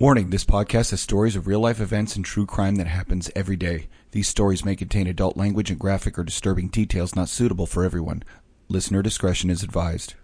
[0.00, 3.56] Warning this podcast has stories of real life events and true crime that happens every
[3.56, 3.88] day.
[4.12, 8.22] These stories may contain adult language and graphic or disturbing details not suitable for everyone.
[8.68, 10.14] Listener discretion is advised.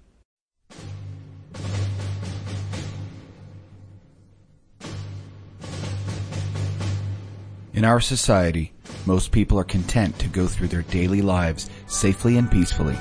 [7.73, 8.73] In our society,
[9.07, 12.97] most people are content to go through their daily lives safely and peacefully.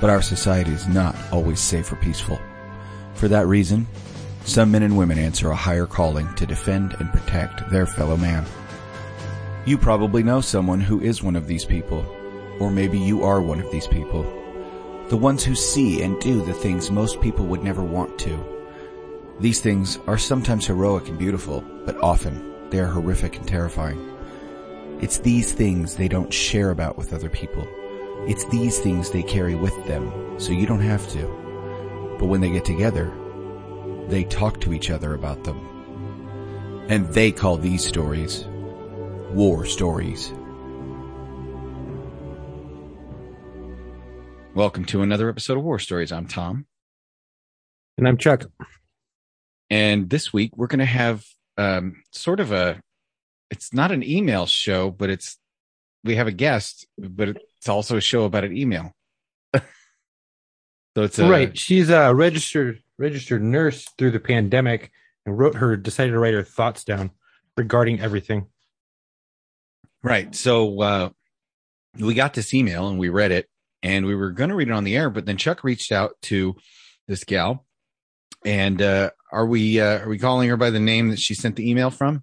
[0.00, 2.38] But our society is not always safe or peaceful.
[3.14, 3.88] For that reason,
[4.44, 8.44] some men and women answer a higher calling to defend and protect their fellow man.
[9.66, 12.06] You probably know someone who is one of these people,
[12.58, 14.22] or maybe you are one of these people.
[15.08, 18.38] The ones who see and do the things most people would never want to.
[19.40, 24.04] These things are sometimes heroic and beautiful, but often they are horrific and terrifying.
[25.00, 27.66] It's these things they don't share about with other people.
[28.26, 32.16] It's these things they carry with them, so you don't have to.
[32.18, 33.12] But when they get together,
[34.08, 36.86] they talk to each other about them.
[36.88, 38.46] And they call these stories
[39.34, 40.32] war stories.
[44.54, 46.10] Welcome to another episode of War Stories.
[46.10, 46.66] I'm Tom.
[47.98, 48.46] And I'm Chuck.
[49.68, 51.26] And this week we're going to have
[51.58, 52.80] um, sort of a,
[53.50, 55.36] it's not an email show, but it's,
[56.02, 58.92] we have a guest, but it's also a show about an email.
[59.54, 59.60] so
[60.96, 61.56] it's a, right.
[61.56, 64.90] She's a registered registered nurse through the pandemic
[65.24, 67.10] and wrote her decided to write her thoughts down
[67.56, 68.46] regarding everything.
[70.02, 70.34] Right.
[70.34, 71.08] So uh,
[71.98, 73.48] we got this email and we read it
[73.82, 76.12] and we were going to read it on the air, but then Chuck reached out
[76.22, 76.56] to
[77.06, 77.64] this gal.
[78.44, 81.56] And uh, are we uh, are we calling her by the name that she sent
[81.56, 82.22] the email from?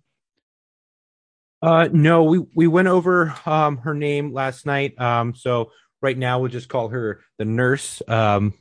[1.61, 4.99] Uh, no, we we went over um, her name last night.
[4.99, 8.01] Um, so right now we'll just call her the nurse.
[8.07, 8.53] Um,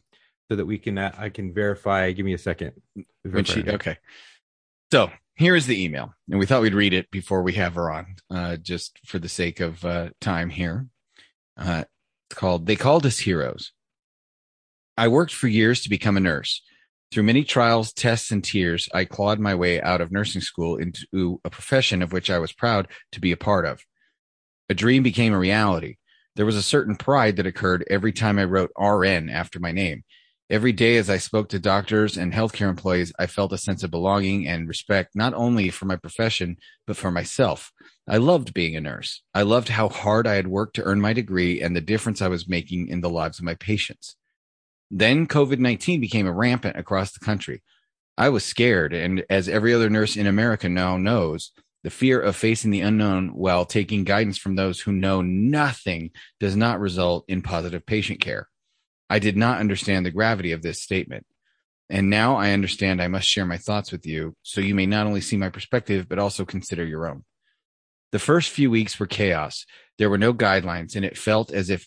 [0.50, 2.11] so that we can uh, I can verify.
[2.12, 2.73] Give me a second.
[3.23, 3.98] When she, okay.
[4.92, 7.91] So here is the email, and we thought we'd read it before we have her
[7.91, 10.86] on, uh, just for the sake of uh, time here.
[11.56, 11.84] Uh,
[12.28, 13.73] it's called "They Called Us Heroes."
[14.96, 16.63] I worked for years to become a nurse.
[17.11, 21.40] Through many trials, tests, and tears, I clawed my way out of nursing school into
[21.45, 23.85] a profession of which I was proud to be a part of.
[24.69, 25.96] A dream became a reality.
[26.36, 30.05] There was a certain pride that occurred every time I wrote RN after my name.
[30.51, 33.91] Every day as I spoke to doctors and healthcare employees, I felt a sense of
[33.91, 37.73] belonging and respect, not only for my profession, but for myself.
[38.07, 39.23] I loved being a nurse.
[39.33, 42.29] I loved how hard I had worked to earn my degree and the difference I
[42.29, 44.17] was making in the lives of my patients.
[44.91, 47.63] Then COVID 19 became a rampant across the country.
[48.19, 48.93] I was scared.
[48.93, 51.53] And as every other nurse in America now knows,
[51.85, 56.55] the fear of facing the unknown while taking guidance from those who know nothing does
[56.55, 58.49] not result in positive patient care.
[59.14, 61.25] I did not understand the gravity of this statement.
[61.89, 65.07] And now I understand I must share my thoughts with you so you may not
[65.07, 67.23] only see my perspective, but also consider your own.
[68.11, 69.67] The first few weeks were chaos.
[69.98, 71.86] There were no guidelines, and it felt as if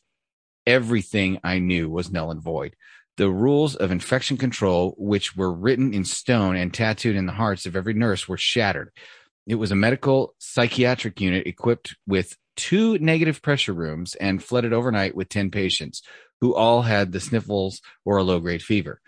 [0.66, 2.78] everything I knew was null and void.
[3.18, 7.66] The rules of infection control, which were written in stone and tattooed in the hearts
[7.66, 8.94] of every nurse, were shattered.
[9.46, 15.14] It was a medical psychiatric unit equipped with two negative pressure rooms and flooded overnight
[15.14, 16.02] with 10 patients
[16.42, 19.02] who all had the sniffles or a low grade fever.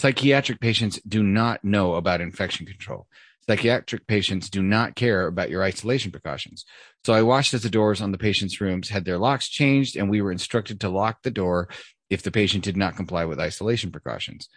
[0.00, 3.06] Psychiatric patients do not know about infection control.
[3.46, 6.64] Psychiatric patients do not care about your isolation precautions.
[7.04, 10.08] So I watched as the doors on the patient's rooms had their locks changed and
[10.08, 11.68] we were instructed to lock the door
[12.08, 14.48] if the patient did not comply with isolation precautions.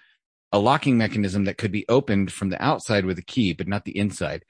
[0.51, 3.85] A locking mechanism that could be opened from the outside with a key, but not
[3.85, 4.45] the inside.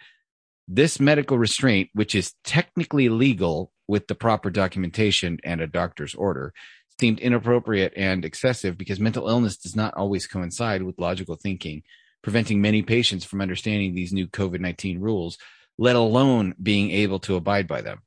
[0.67, 6.53] This medical restraint, which is technically legal with the proper documentation and a doctor's order,
[6.99, 11.83] seemed inappropriate and excessive because mental illness does not always coincide with logical thinking,
[12.21, 15.37] preventing many patients from understanding these new COVID 19 rules,
[15.77, 18.01] let alone being able to abide by them.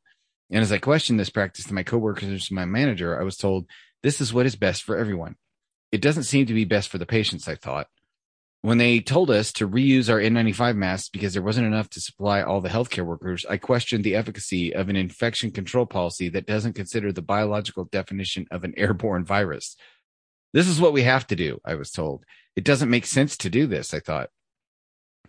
[0.50, 3.66] And as I questioned this practice to my coworkers and my manager, I was told
[4.02, 5.36] this is what is best for everyone.
[5.90, 7.88] It doesn't seem to be best for the patients, I thought
[8.66, 12.42] when they told us to reuse our N95 masks because there wasn't enough to supply
[12.42, 16.72] all the healthcare workers, I questioned the efficacy of an infection control policy that doesn't
[16.72, 19.76] consider the biological definition of an airborne virus.
[20.52, 22.24] This is what we have to do, I was told.
[22.56, 24.30] It doesn't make sense to do this, I thought.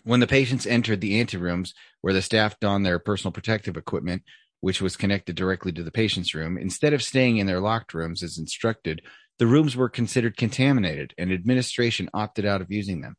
[0.03, 4.23] When the patients entered the anterooms where the staff donned their personal protective equipment,
[4.61, 8.23] which was connected directly to the patient's room, instead of staying in their locked rooms
[8.23, 9.03] as instructed,
[9.37, 13.15] the rooms were considered contaminated and administration opted out of using them.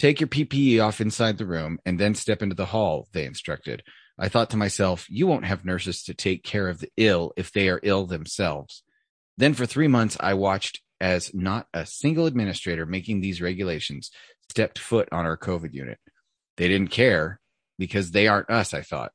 [0.00, 3.82] Take your PPE off inside the room and then step into the hall, they instructed.
[4.18, 7.52] I thought to myself, you won't have nurses to take care of the ill if
[7.52, 8.82] they are ill themselves.
[9.36, 14.10] Then for three months, I watched as not a single administrator making these regulations
[14.48, 15.98] stepped foot on our COVID unit.
[16.56, 17.38] They didn't care
[17.78, 19.12] because they aren't us, I thought.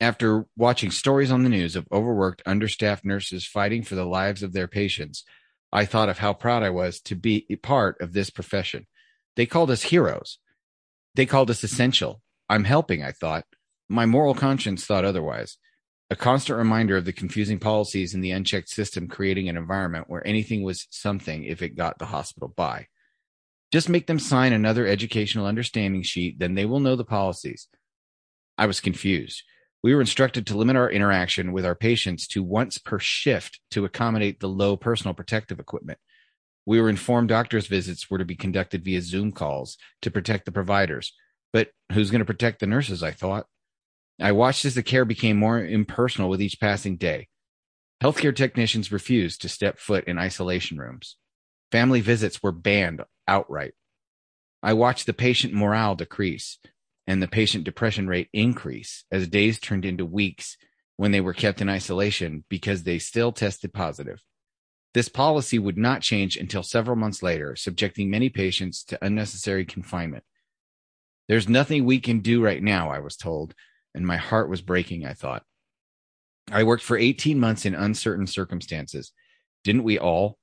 [0.00, 4.54] After watching stories on the news of overworked, understaffed nurses fighting for the lives of
[4.54, 5.22] their patients,
[5.70, 8.86] I thought of how proud I was to be a part of this profession.
[9.36, 10.38] They called us heroes.
[11.14, 12.22] They called us essential.
[12.48, 13.44] I'm helping, I thought.
[13.88, 15.58] My moral conscience thought otherwise.
[16.10, 20.26] A constant reminder of the confusing policies in the unchecked system creating an environment where
[20.26, 22.88] anything was something if it got the hospital by.
[23.72, 27.68] Just make them sign another educational understanding sheet, then they will know the policies.
[28.58, 29.42] I was confused.
[29.82, 33.86] We were instructed to limit our interaction with our patients to once per shift to
[33.86, 35.98] accommodate the low personal protective equipment.
[36.64, 40.52] We were informed doctors' visits were to be conducted via Zoom calls to protect the
[40.52, 41.12] providers.
[41.52, 43.02] But who's going to protect the nurses?
[43.02, 43.46] I thought.
[44.20, 47.28] I watched as the care became more impersonal with each passing day.
[48.02, 51.16] Healthcare technicians refused to step foot in isolation rooms.
[51.70, 53.74] Family visits were banned outright.
[54.62, 56.58] I watched the patient morale decrease
[57.06, 60.56] and the patient depression rate increase as days turned into weeks
[60.96, 64.22] when they were kept in isolation because they still tested positive.
[64.94, 70.24] This policy would not change until several months later, subjecting many patients to unnecessary confinement.
[71.28, 73.54] There's nothing we can do right now, I was told,
[73.94, 75.44] and my heart was breaking, I thought.
[76.50, 79.12] I worked for 18 months in uncertain circumstances.
[79.64, 80.38] Didn't we all?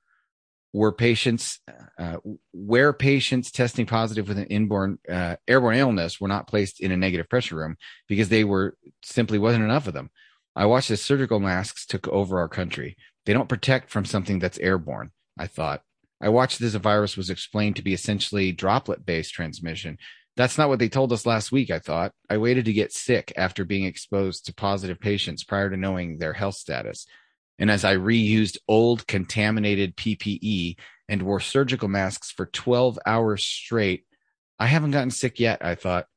[0.72, 1.60] Were patients,
[1.98, 2.18] uh,
[2.54, 6.98] where patients testing positive with an inborn, uh, airborne illness were not placed in a
[6.98, 7.76] negative pressure room
[8.08, 10.10] because they were simply wasn't enough of them.
[10.56, 12.98] I watched as surgical masks took over our country.
[13.26, 15.84] They don't protect from something that's airborne, I thought.
[16.22, 19.98] I watched as a virus was explained to be essentially droplet based transmission
[20.40, 22.14] that's not what they told us last week, I thought.
[22.30, 26.32] I waited to get sick after being exposed to positive patients prior to knowing their
[26.32, 27.06] health status.
[27.58, 30.78] And as I reused old contaminated PPE
[31.10, 34.06] and wore surgical masks for 12 hours straight,
[34.58, 36.08] I haven't gotten sick yet, I thought.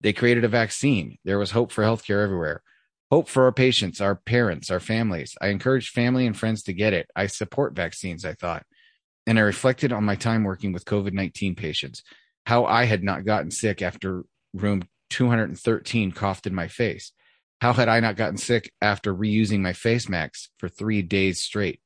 [0.00, 1.18] They created a vaccine.
[1.26, 2.62] There was hope for healthcare everywhere.
[3.10, 5.36] Hope for our patients, our parents, our families.
[5.40, 7.08] I encourage family and friends to get it.
[7.14, 8.64] I support vaccines, I thought.
[9.26, 12.02] And I reflected on my time working with COVID 19 patients
[12.46, 14.24] how I had not gotten sick after
[14.54, 17.12] room 213 coughed in my face.
[17.60, 21.80] How had I not gotten sick after reusing my face masks for three days straight?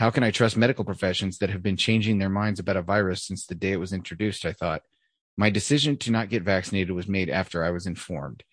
[0.00, 3.24] How can I trust medical professions that have been changing their minds about a virus
[3.24, 4.44] since the day it was introduced?
[4.44, 4.82] I thought.
[5.36, 8.44] My decision to not get vaccinated was made after I was informed.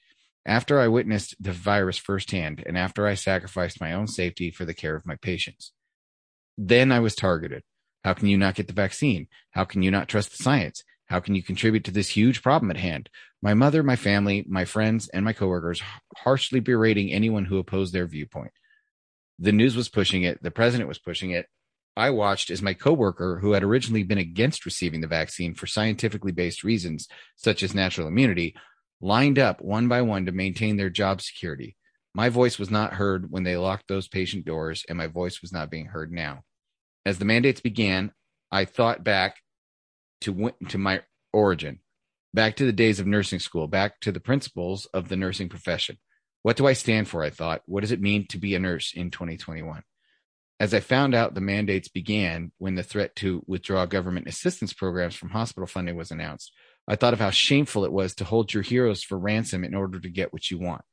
[0.46, 4.74] After I witnessed the virus firsthand and after I sacrificed my own safety for the
[4.74, 5.72] care of my patients.
[6.58, 7.64] Then I was targeted.
[8.04, 9.28] How can you not get the vaccine?
[9.52, 10.84] How can you not trust the science?
[11.06, 13.10] How can you contribute to this huge problem at hand?
[13.42, 15.82] My mother, my family, my friends, and my coworkers
[16.18, 18.52] harshly berating anyone who opposed their viewpoint.
[19.38, 20.42] The news was pushing it.
[20.42, 21.48] The president was pushing it.
[21.98, 26.32] I watched as my coworker, who had originally been against receiving the vaccine for scientifically
[26.32, 28.56] based reasons, such as natural immunity,
[29.02, 31.76] lined up one by one to maintain their job security.
[32.14, 35.52] My voice was not heard when they locked those patient doors, and my voice was
[35.52, 36.44] not being heard now.
[37.06, 38.12] As the mandates began,
[38.52, 39.38] I thought back
[40.22, 41.02] to to my
[41.34, 41.80] origin,
[42.34, 45.98] back to the days of nursing school, back to the principles of the nursing profession.
[46.44, 47.24] What do I stand for?
[47.24, 47.62] I thought.
[47.66, 49.84] What does it mean to be a nurse in 2021?
[50.60, 55.16] As I found out the mandates began when the threat to withdraw government assistance programs
[55.16, 56.52] from hospital funding was announced,
[56.88, 60.00] I thought of how shameful it was to hold your heroes for ransom in order
[60.00, 60.84] to get what you want.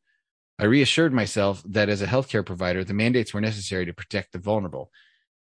[0.58, 4.38] I reassured myself that as a healthcare provider, the mandates were necessary to protect the
[4.38, 4.90] vulnerable.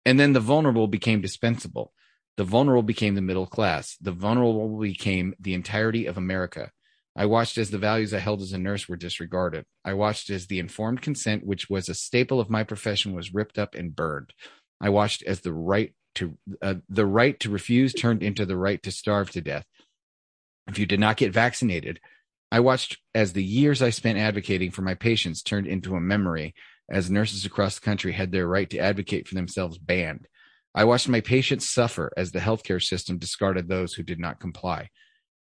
[0.04, 1.92] And then the vulnerable became dispensable.
[2.36, 3.96] The vulnerable became the middle class.
[4.00, 6.72] The vulnerable became the entirety of America.
[7.16, 9.66] I watched as the values I held as a nurse were disregarded.
[9.84, 13.56] I watched as the informed consent, which was a staple of my profession, was ripped
[13.56, 14.32] up and burned.
[14.80, 18.82] I watched as the right to uh, the right to refuse turned into the right
[18.82, 19.64] to starve to death.
[20.66, 22.00] If you did not get vaccinated,
[22.50, 26.54] I watched as the years I spent advocating for my patients turned into a memory
[26.90, 30.28] as nurses across the country had their right to advocate for themselves banned.
[30.74, 34.90] I watched my patients suffer as the healthcare system discarded those who did not comply.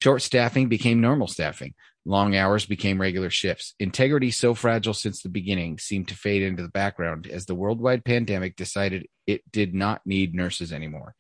[0.02, 1.76] Short staffing became normal staffing.
[2.06, 3.76] Long hours became regular shifts.
[3.80, 8.04] Integrity, so fragile since the beginning, seemed to fade into the background as the worldwide
[8.04, 11.14] pandemic decided it did not need nurses anymore.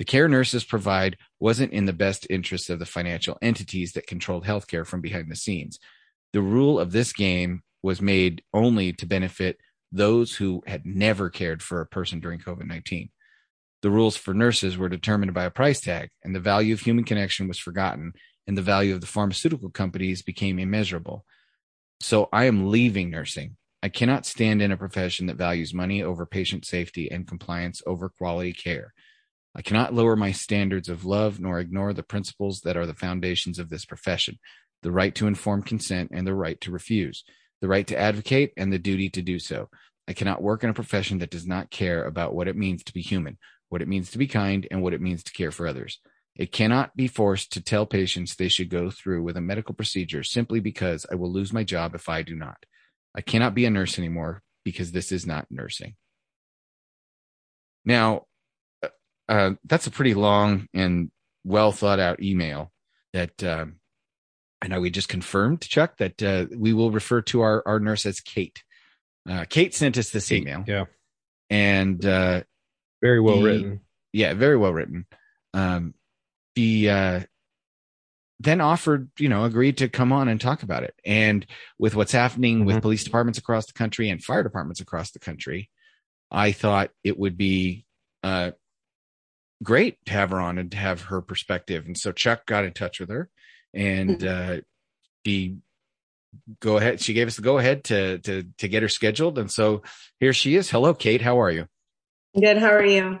[0.00, 4.44] The care nurses provide wasn't in the best interests of the financial entities that controlled
[4.44, 5.78] healthcare from behind the scenes.
[6.32, 9.58] The rule of this game was made only to benefit
[9.92, 13.10] those who had never cared for a person during COVID 19
[13.82, 17.04] the rules for nurses were determined by a price tag, and the value of human
[17.04, 18.12] connection was forgotten,
[18.46, 21.24] and the value of the pharmaceutical companies became immeasurable.
[22.00, 23.56] So I am leaving nursing.
[23.82, 28.10] I cannot stand in a profession that values money over patient safety and compliance over
[28.10, 28.92] quality care.
[29.54, 33.58] I cannot lower my standards of love nor ignore the principles that are the foundations
[33.58, 34.38] of this profession
[34.82, 37.24] the right to informed consent and the right to refuse,
[37.60, 39.68] the right to advocate and the duty to do so.
[40.08, 42.94] I cannot work in a profession that does not care about what it means to
[42.94, 43.38] be human,
[43.68, 46.00] what it means to be kind, and what it means to care for others.
[46.34, 50.22] It cannot be forced to tell patients they should go through with a medical procedure
[50.22, 52.64] simply because I will lose my job if I do not.
[53.14, 55.96] I cannot be a nurse anymore because this is not nursing.
[57.84, 58.26] Now,
[59.30, 61.10] uh, that's a pretty long and
[61.44, 62.72] well thought out email
[63.14, 63.66] that, uh,
[64.60, 68.04] I know we just confirmed, Chuck, that uh, we will refer to our, our nurse
[68.04, 68.62] as Kate.
[69.28, 70.64] Uh, Kate sent us this email.
[70.66, 70.84] Yeah.
[71.48, 72.42] And uh,
[73.00, 73.80] very well the, written.
[74.12, 75.06] Yeah, very well written.
[75.54, 75.94] Um,
[76.56, 77.20] the uh,
[78.40, 80.94] then offered, you know, agreed to come on and talk about it.
[81.04, 81.46] And
[81.78, 82.66] with what's happening mm-hmm.
[82.66, 85.70] with police departments across the country and fire departments across the country,
[86.30, 87.84] I thought it would be
[88.22, 88.52] uh,
[89.62, 91.86] great to have her on and to have her perspective.
[91.86, 93.28] And so Chuck got in touch with her
[93.74, 94.52] and mm-hmm.
[94.52, 94.60] uh,
[95.24, 95.58] she
[96.60, 97.00] go ahead.
[97.00, 99.38] She gave us the go ahead to to to get her scheduled.
[99.38, 99.82] And so
[100.18, 100.70] here she is.
[100.70, 101.22] Hello, Kate.
[101.22, 101.66] How are you?
[102.38, 102.58] Good.
[102.58, 103.20] How are you?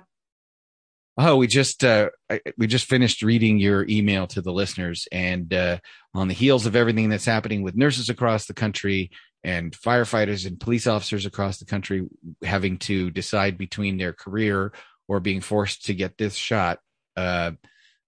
[1.18, 2.10] Oh, we just uh,
[2.56, 5.78] we just finished reading your email to the listeners, and uh,
[6.14, 9.10] on the heels of everything that's happening with nurses across the country
[9.42, 12.06] and firefighters and police officers across the country
[12.42, 14.72] having to decide between their career
[15.10, 16.78] or being forced to get this shot,
[17.16, 17.50] uh,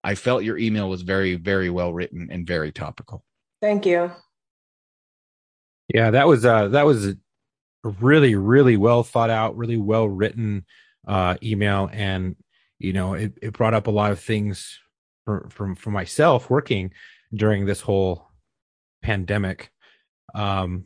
[0.04, 3.24] I felt your email was very, very well written and very topical.
[3.60, 4.12] Thank you.
[5.92, 7.16] Yeah, that was uh, that was a
[7.84, 10.64] really, really well thought out, really well written
[11.08, 12.36] uh, email, and
[12.78, 14.78] you know it, it brought up a lot of things
[15.24, 16.92] for, from for myself working
[17.34, 18.28] during this whole
[19.02, 19.70] pandemic
[20.34, 20.84] um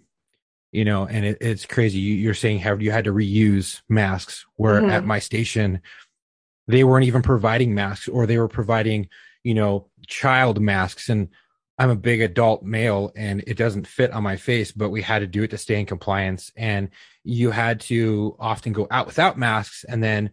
[0.72, 4.44] you know and it, it's crazy you, are saying how you had to reuse masks
[4.56, 4.90] where mm-hmm.
[4.90, 5.80] at my station
[6.68, 9.08] they weren't even providing masks or they were providing
[9.42, 11.28] you know child masks and
[11.78, 15.20] i'm a big adult male and it doesn't fit on my face but we had
[15.20, 16.90] to do it to stay in compliance and
[17.24, 20.30] you had to often go out without masks and then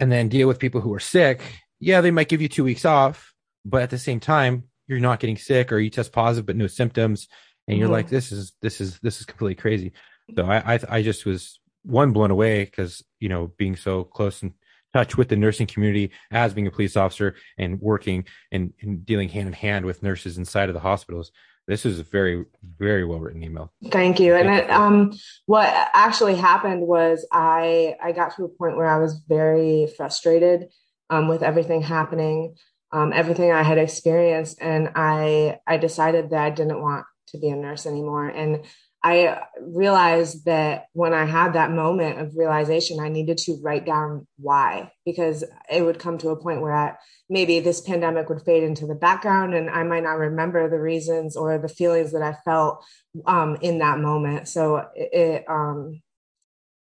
[0.00, 1.40] and then deal with people who are sick,
[1.80, 5.20] yeah, they might give you two weeks off, but at the same time, you're not
[5.20, 7.28] getting sick or you test positive but no symptoms,
[7.66, 7.94] and you're mm-hmm.
[7.94, 9.92] like, this is this is this is completely crazy.
[10.34, 14.42] So I I, I just was one blown away because you know being so close
[14.42, 14.54] in
[14.96, 19.28] touch with the nursing community as being a police officer and working and, and dealing
[19.28, 21.32] hand in hand with nurses inside of the hospitals.
[21.68, 22.44] This is a very
[22.78, 23.72] very well written email.
[23.90, 24.34] Thank you.
[24.34, 25.12] And it, um,
[25.46, 30.68] what actually happened was i i got to a point where i was very frustrated
[31.10, 32.54] um, with everything happening
[32.92, 34.58] um, everything i had experienced.
[34.60, 38.28] And i i decided that i didn't want to be a nurse anymore.
[38.28, 38.64] And
[39.06, 44.26] I realized that when I had that moment of realization, I needed to write down
[44.36, 46.94] why, because it would come to a point where I,
[47.30, 51.36] maybe this pandemic would fade into the background and I might not remember the reasons
[51.36, 52.84] or the feelings that I felt
[53.26, 54.48] um, in that moment.
[54.48, 56.02] So it, it um,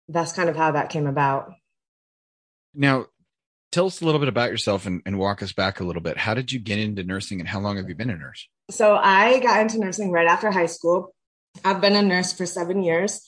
[0.08, 1.50] that's kind of how that came about.
[2.74, 3.06] Now,
[3.72, 6.16] tell us a little bit about yourself and, and walk us back a little bit.
[6.16, 8.48] How did you get into nursing and how long have you been a nurse?
[8.70, 11.12] So I got into nursing right after high school.
[11.64, 13.20] I've been a nurse for seven years.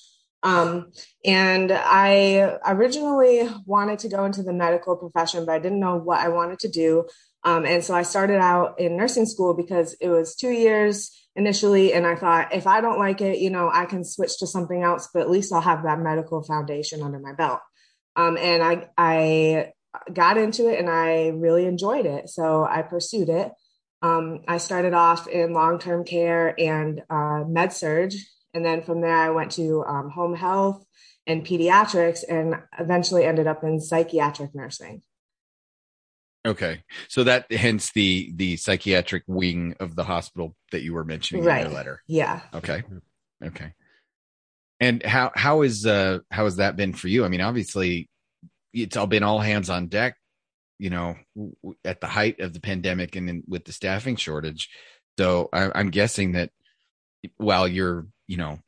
[0.43, 0.93] Um,
[1.25, 6.21] and I originally wanted to go into the medical profession, but I didn't know what
[6.21, 7.07] I wanted to do.
[7.45, 11.93] Um, and so I started out in nursing school because it was two years initially.
[11.93, 14.83] And I thought, if I don't like it, you know, I can switch to something
[14.83, 17.61] else, but at least I'll have that medical foundation under my belt.
[18.17, 19.73] Um, and I, I
[20.13, 22.29] got into it and I really enjoyed it.
[22.29, 23.53] So I pursued it.
[24.01, 28.15] Um, I started off in long term care and uh, med surg.
[28.55, 30.85] And then from there, I went to um, home health
[31.27, 35.03] and pediatrics and eventually ended up in psychiatric nursing.
[36.47, 36.83] Okay.
[37.09, 41.61] So that hence the the psychiatric wing of the hospital that you were mentioning right.
[41.61, 42.03] in your letter.
[42.07, 42.41] Yeah.
[42.55, 42.83] Okay.
[43.45, 43.73] Okay.
[44.81, 47.25] And how how is uh how has that been for you?
[47.25, 48.09] I mean, obviously
[48.73, 50.17] it's all been all hands on deck
[50.79, 51.17] you know,
[51.85, 54.69] at the height of the pandemic and in, with the staffing shortage.
[55.19, 56.51] So I, I'm guessing that
[57.37, 58.61] while you're, you know,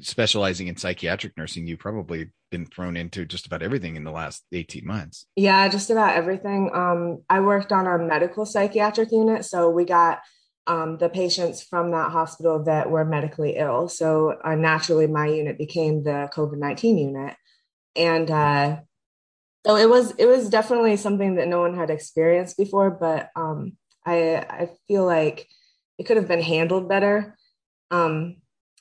[0.00, 4.44] specializing in psychiatric nursing, you've probably been thrown into just about everything in the last
[4.52, 5.26] 18 months.
[5.36, 6.70] Yeah, just about everything.
[6.74, 9.44] Um, I worked on our medical psychiatric unit.
[9.44, 10.20] So we got
[10.66, 13.88] um, the patients from that hospital that were medically ill.
[13.88, 17.36] So uh, naturally, my unit became the COVID 19 unit.
[17.96, 18.80] And uh,
[19.66, 23.76] so it was it was definitely something that no one had experienced before but um,
[24.06, 25.48] i i feel like
[25.98, 27.36] it could have been handled better
[27.90, 28.36] um,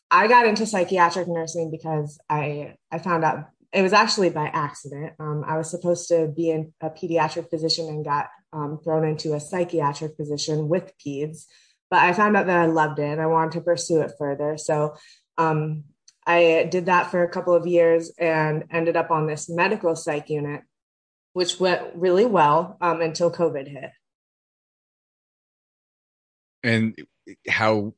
[0.10, 5.14] i got into psychiatric nursing because i i found out it was actually by accident.
[5.20, 9.34] Um, I was supposed to be in a pediatric position and got um, thrown into
[9.34, 11.46] a psychiatric position with peds.
[11.90, 14.58] But I found out that I loved it and I wanted to pursue it further.
[14.58, 14.96] So
[15.38, 15.84] um,
[16.26, 20.30] I did that for a couple of years and ended up on this medical psych
[20.30, 20.62] unit,
[21.34, 23.92] which went really well um, until COVID hit.
[26.64, 26.96] And
[27.48, 27.94] how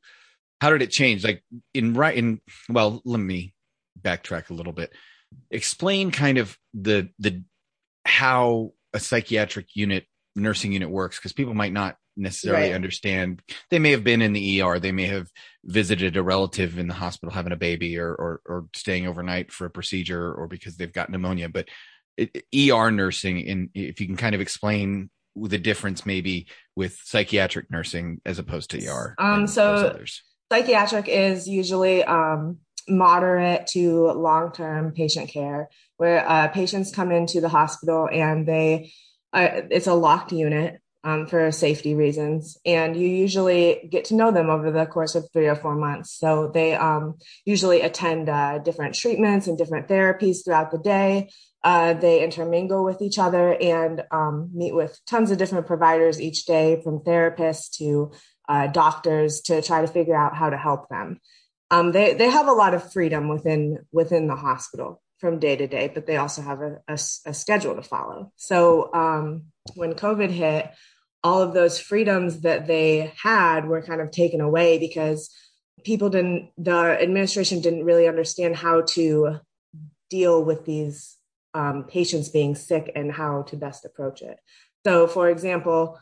[0.60, 1.24] how did it change?
[1.24, 1.42] Like
[1.74, 3.54] in right in well, let me
[4.00, 4.92] backtrack a little bit.
[5.50, 7.42] Explain kind of the the
[8.04, 12.74] how a psychiatric unit nursing unit works because people might not necessarily right.
[12.74, 15.28] understand they may have been in the ER they may have
[15.64, 19.64] visited a relative in the hospital having a baby or or, or staying overnight for
[19.64, 21.68] a procedure or because they've got pneumonia but
[22.18, 28.20] ER nursing in if you can kind of explain the difference maybe with psychiatric nursing
[28.26, 29.98] as opposed to ER um so
[30.50, 37.48] psychiatric is usually um moderate to long-term patient care where uh, patients come into the
[37.48, 38.92] hospital and they
[39.32, 42.56] uh, it's a locked unit um, for safety reasons.
[42.64, 46.16] And you usually get to know them over the course of three or four months.
[46.16, 51.30] So they um, usually attend uh, different treatments and different therapies throughout the day.
[51.64, 56.44] Uh, they intermingle with each other and um, meet with tons of different providers each
[56.44, 58.12] day, from therapists to
[58.48, 61.20] uh, doctors, to try to figure out how to help them.
[61.70, 65.68] Um, they they have a lot of freedom within within the hospital from day to
[65.68, 66.94] day, but they also have a, a,
[67.26, 68.32] a schedule to follow.
[68.36, 69.44] So um,
[69.76, 70.68] when COVID hit,
[71.24, 75.30] all of those freedoms that they had were kind of taken away because
[75.84, 79.38] people didn't, the administration didn't really understand how to
[80.10, 81.16] deal with these
[81.54, 84.38] um, patients being sick and how to best approach it.
[84.84, 85.98] So, for example,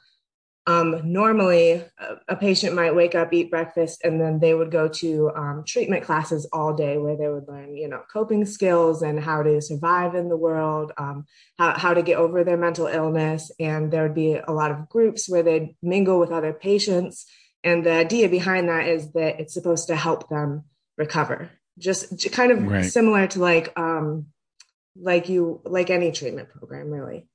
[0.70, 4.86] um, normally, a, a, patient might wake up, eat breakfast, and then they would go
[4.88, 9.18] to um, treatment classes all day where they would learn, you know, coping skills and
[9.18, 11.24] how to survive in the world, um,
[11.58, 13.50] how, how to get over their mental illness.
[13.58, 17.26] And there would be a lot of groups where they'd mingle with other patients.
[17.64, 20.64] And the idea behind that is that it's supposed to help them
[20.96, 22.84] recover, just kind of right.
[22.84, 24.26] similar to like, um,
[24.94, 27.26] like you, like any treatment program, really.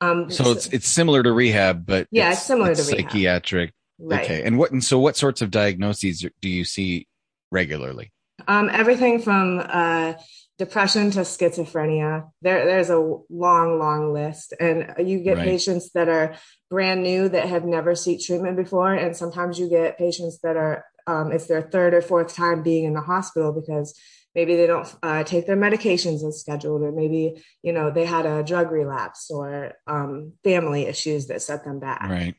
[0.00, 3.72] Um, so it's it's similar to rehab, but yeah, it's, similar it's to psychiatric.
[3.98, 4.22] Right.
[4.22, 7.08] Okay, and what and so what sorts of diagnoses do you see
[7.50, 8.12] regularly?
[8.46, 10.14] Um, everything from uh,
[10.58, 12.30] depression to schizophrenia.
[12.42, 15.44] There, there's a long, long list, and you get right.
[15.44, 16.36] patients that are
[16.70, 20.84] brand new that have never sought treatment before, and sometimes you get patients that are
[21.08, 23.98] um, it's their third or fourth time being in the hospital because
[24.34, 28.26] maybe they don't uh, take their medications as scheduled or maybe you know they had
[28.26, 32.08] a drug relapse or um, family issues that set them back.
[32.08, 32.34] Right.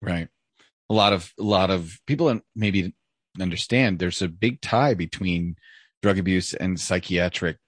[0.00, 0.28] Right.
[0.90, 2.94] A lot of a lot of people maybe
[3.40, 5.56] understand there's a big tie between
[6.02, 7.58] drug abuse and psychiatric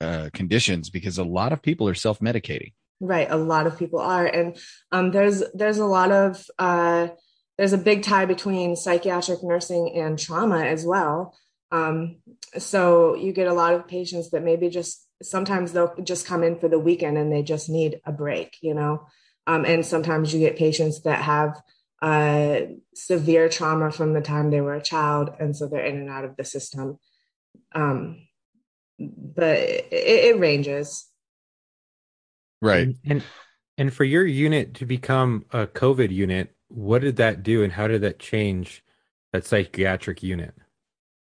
[0.00, 2.72] uh, conditions because a lot of people are self-medicating.
[3.00, 3.28] Right.
[3.30, 4.26] A lot of people are.
[4.26, 4.58] And
[4.92, 7.08] um, there's there's a lot of uh,
[7.58, 11.34] there's a big tie between psychiatric nursing and trauma as well
[11.72, 12.16] um,
[12.58, 16.58] so you get a lot of patients that maybe just sometimes they'll just come in
[16.58, 19.06] for the weekend and they just need a break, you know.
[19.46, 21.60] Um, and sometimes you get patients that have
[22.02, 22.60] uh,
[22.94, 26.24] severe trauma from the time they were a child, and so they're in and out
[26.24, 26.98] of the system.
[27.72, 28.26] Um,
[28.98, 31.06] but it, it ranges.
[32.60, 32.88] Right.
[32.88, 33.22] And, and
[33.78, 37.88] and for your unit to become a COVID unit, what did that do, and how
[37.88, 38.82] did that change
[39.32, 40.54] that psychiatric unit?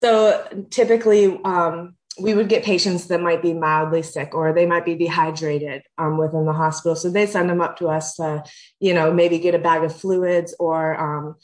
[0.01, 4.85] So typically, um, we would get patients that might be mildly sick or they might
[4.85, 6.95] be dehydrated um, within the hospital.
[6.95, 8.43] So they send them up to us to,
[8.79, 11.35] you know, maybe get a bag of fluids or um,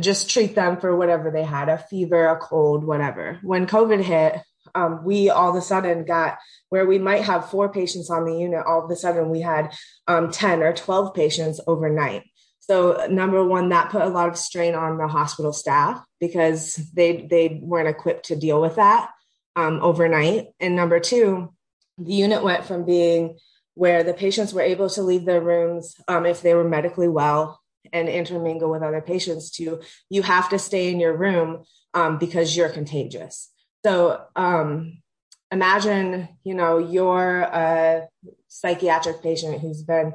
[0.00, 3.38] just treat them for whatever they had a fever, a cold, whatever.
[3.42, 4.40] When COVID hit,
[4.74, 8.36] um, we all of a sudden got where we might have four patients on the
[8.36, 9.72] unit, all of a sudden we had
[10.08, 12.24] um, 10 or 12 patients overnight.
[12.66, 17.26] So number one, that put a lot of strain on the hospital staff because they
[17.28, 19.10] they weren't equipped to deal with that
[19.54, 20.46] um, overnight.
[20.60, 21.52] And number two,
[21.98, 23.38] the unit went from being
[23.74, 27.60] where the patients were able to leave their rooms um, if they were medically well
[27.92, 32.56] and intermingle with other patients to you have to stay in your room um, because
[32.56, 33.50] you're contagious.
[33.84, 35.02] So um,
[35.50, 38.08] imagine, you know, you're a
[38.48, 40.14] psychiatric patient who's been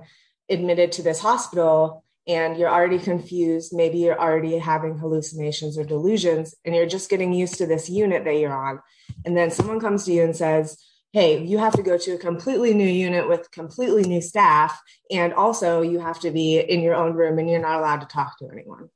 [0.49, 3.73] admitted to this hospital and you're already confused.
[3.75, 8.23] Maybe you're already having hallucinations or delusions, and you're just getting used to this unit
[8.23, 8.79] that you're on.
[9.25, 10.77] And then someone comes to you and says,
[11.11, 14.79] Hey, you have to go to a completely new unit with completely new staff.
[15.09, 18.05] And also, you have to be in your own room and you're not allowed to
[18.05, 18.89] talk to anyone.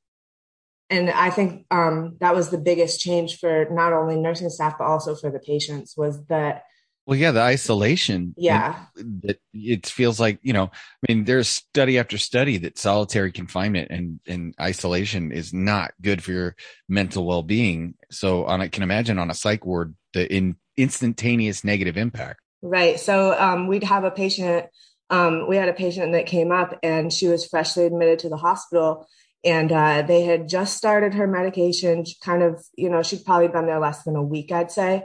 [0.91, 4.85] And I think um, that was the biggest change for not only nursing staff, but
[4.85, 6.65] also for the patients was that
[7.05, 8.33] Well, yeah, the isolation.
[8.37, 8.85] Yeah.
[8.95, 13.91] That it feels like, you know, I mean, there's study after study that solitary confinement
[13.91, 16.55] and, and isolation is not good for your
[16.87, 17.95] mental well being.
[18.09, 22.39] So on, I can imagine on a psych ward, the in instantaneous negative impact.
[22.61, 22.99] Right.
[22.99, 24.67] So um, we'd have a patient,
[25.09, 28.37] um, we had a patient that came up and she was freshly admitted to the
[28.37, 29.07] hospital
[29.43, 33.65] and uh, they had just started her medication kind of you know she'd probably been
[33.65, 35.03] there less than a week i'd say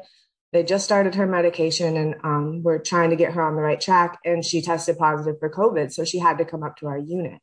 [0.52, 3.80] they just started her medication and um, we're trying to get her on the right
[3.80, 6.98] track and she tested positive for covid so she had to come up to our
[6.98, 7.40] unit.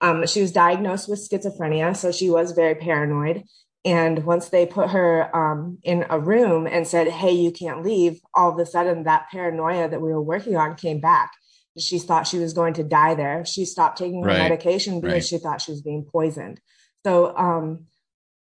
[0.00, 3.44] Um, she was diagnosed with schizophrenia so she was very paranoid.
[3.86, 8.20] And once they put her um, in a room and said hey you can't leave
[8.34, 11.32] all of a sudden that paranoia that we were working on came back.
[11.76, 13.44] She thought she was going to die there.
[13.44, 14.38] She stopped taking her right.
[14.38, 15.24] medication because right.
[15.24, 16.60] she thought she was being poisoned.
[17.04, 17.86] So um,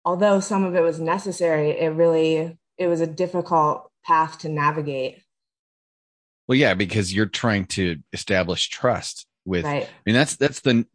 [0.05, 5.23] although some of it was necessary it really it was a difficult path to navigate.
[6.49, 9.65] Well, yeah, because you're trying to establish trust with.
[9.65, 9.85] Right.
[9.85, 10.87] I mean, that's that's the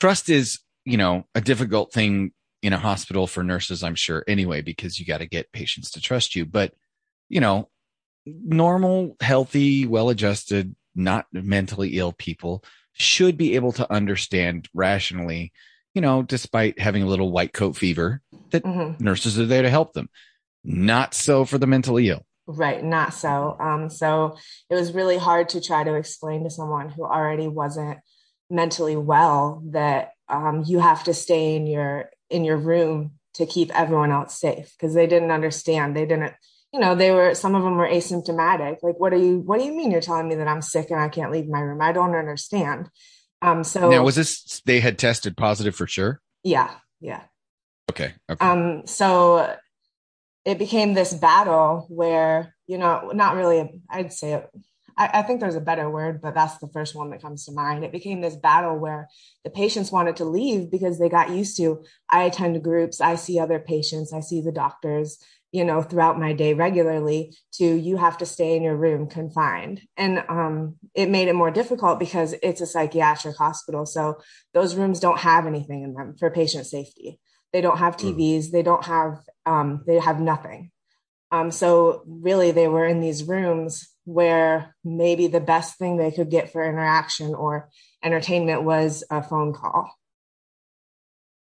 [0.00, 4.24] trust is you know a difficult thing in a hospital for nurses, I'm sure.
[4.26, 6.72] Anyway, because you got to get patients to trust you, but
[7.28, 7.68] you know,
[8.24, 15.52] normal, healthy, well-adjusted, not mentally ill people should be able to understand rationally
[15.94, 19.02] you know, despite having a little white coat fever, that mm-hmm.
[19.02, 20.10] nurses are there to help them.
[20.64, 22.24] Not so for the mentally ill.
[22.46, 23.56] Right, not so.
[23.58, 24.36] Um, so
[24.68, 27.98] it was really hard to try to explain to someone who already wasn't
[28.50, 33.70] mentally well that um, you have to stay in your in your room to keep
[33.74, 35.96] everyone else safe because they didn't understand.
[35.96, 36.34] They didn't,
[36.72, 38.78] you know, they were some of them were asymptomatic.
[38.82, 39.38] Like, what are you?
[39.38, 41.60] What do you mean you're telling me that I'm sick and I can't leave my
[41.60, 41.80] room?
[41.80, 42.90] I don't understand.
[43.40, 46.20] Um, so now was this they had tested positive for sure?
[46.42, 47.22] Yeah, yeah.
[47.90, 48.14] Okay.
[48.30, 48.44] okay.
[48.44, 49.56] Um, so
[50.44, 54.50] it became this battle where you know not really i'd say it
[54.96, 57.52] I, I, think there's a better word but that's the first one that comes to
[57.52, 57.84] mind.
[57.84, 59.08] It became this battle where
[59.42, 63.40] the patients wanted to leave because they got used to i attend groups i see
[63.40, 65.18] other patients i see the doctors
[65.54, 69.80] you know throughout my day regularly to you have to stay in your room confined.
[69.96, 74.20] And um, it made it more difficult because it's a psychiatric hospital so
[74.52, 77.20] those rooms don't have anything in them for patient safety
[77.54, 78.08] they don't have hmm.
[78.08, 78.50] TVs.
[78.50, 80.72] They don't have, um, they have nothing.
[81.30, 86.30] Um, so really, they were in these rooms where maybe the best thing they could
[86.30, 87.70] get for interaction or
[88.02, 89.88] entertainment was a phone call.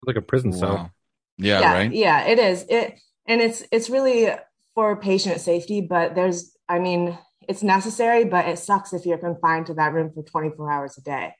[0.05, 0.75] Like a prison cell.
[0.75, 0.91] Wow.
[1.37, 1.93] Yeah, yeah, right.
[1.93, 2.65] Yeah, it is.
[2.67, 4.29] It and it's it's really
[4.75, 9.67] for patient safety, but there's, I mean, it's necessary, but it sucks if you're confined
[9.67, 11.33] to that room for 24 hours a day.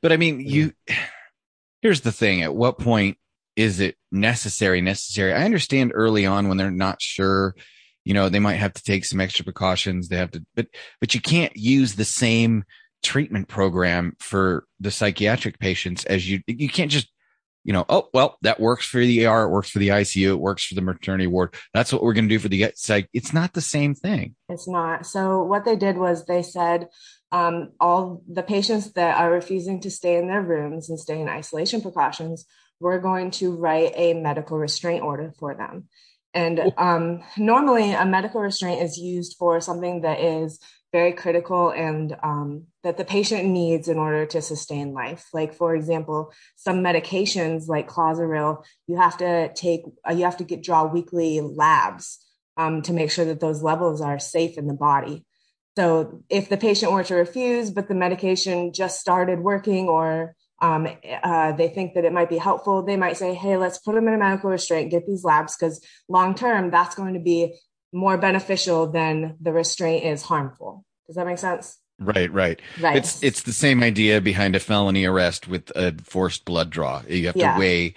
[0.00, 0.72] But I mean, you.
[1.82, 3.18] Here's the thing: at what point
[3.56, 4.80] is it necessary?
[4.80, 5.32] Necessary.
[5.32, 7.54] I understand early on when they're not sure
[8.04, 10.08] you know they might have to take some extra precautions.
[10.08, 10.68] They have to but
[11.00, 12.64] but you can't use the same
[13.02, 17.10] treatment program for the psychiatric patients as you you can't just
[17.62, 20.40] you know oh well that works for the ER it works for the ICU it
[20.40, 21.54] works for the maternity ward.
[21.72, 23.08] That's what we're going to do for the psych.
[23.12, 24.36] It's not the same thing.
[24.48, 25.06] It's not.
[25.06, 26.88] So what they did was they said
[27.32, 31.28] um, all the patients that are refusing to stay in their rooms and stay in
[31.28, 32.44] isolation precautions
[32.84, 35.88] we're going to write a medical restraint order for them.
[36.34, 40.60] And um, normally, a medical restraint is used for something that is
[40.92, 45.28] very critical and um, that the patient needs in order to sustain life.
[45.32, 50.44] Like, for example, some medications like Clozaril, you have to take, uh, you have to
[50.44, 52.18] get draw weekly labs
[52.58, 55.24] um, to make sure that those levels are safe in the body.
[55.78, 60.88] So, if the patient were to refuse, but the medication just started working or um,
[61.22, 64.08] uh, they think that it might be helpful, they might say, hey, let's put them
[64.08, 67.54] in a medical restraint, get these labs, because long term, that's going to be
[67.92, 70.84] more beneficial than the restraint is harmful.
[71.06, 71.78] Does that make sense?
[72.00, 72.60] Right, right.
[72.80, 72.96] Right.
[72.96, 77.02] It's it's the same idea behind a felony arrest with a forced blood draw.
[77.06, 77.54] You have yeah.
[77.54, 77.94] to weigh,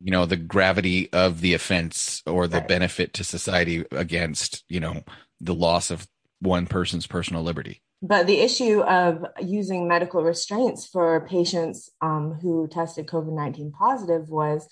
[0.00, 2.68] you know, the gravity of the offense or the right.
[2.68, 5.02] benefit to society against, you know,
[5.40, 6.06] the loss of
[6.40, 7.80] one person's personal liberty.
[8.00, 14.28] But the issue of using medical restraints for patients um, who tested COVID 19 positive
[14.28, 14.68] was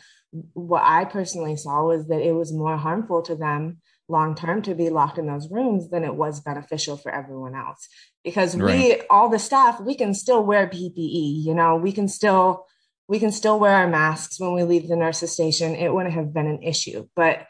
[0.52, 4.74] what I personally saw was that it was more harmful to them long term to
[4.74, 7.88] be locked in those rooms than it was beneficial for everyone else.
[8.24, 9.00] Because right.
[9.00, 12.66] we, all the staff, we can still wear PPE, you know, we can still.
[13.08, 15.76] We can still wear our masks when we leave the nurses station.
[15.76, 17.06] It wouldn't have been an issue.
[17.14, 17.46] But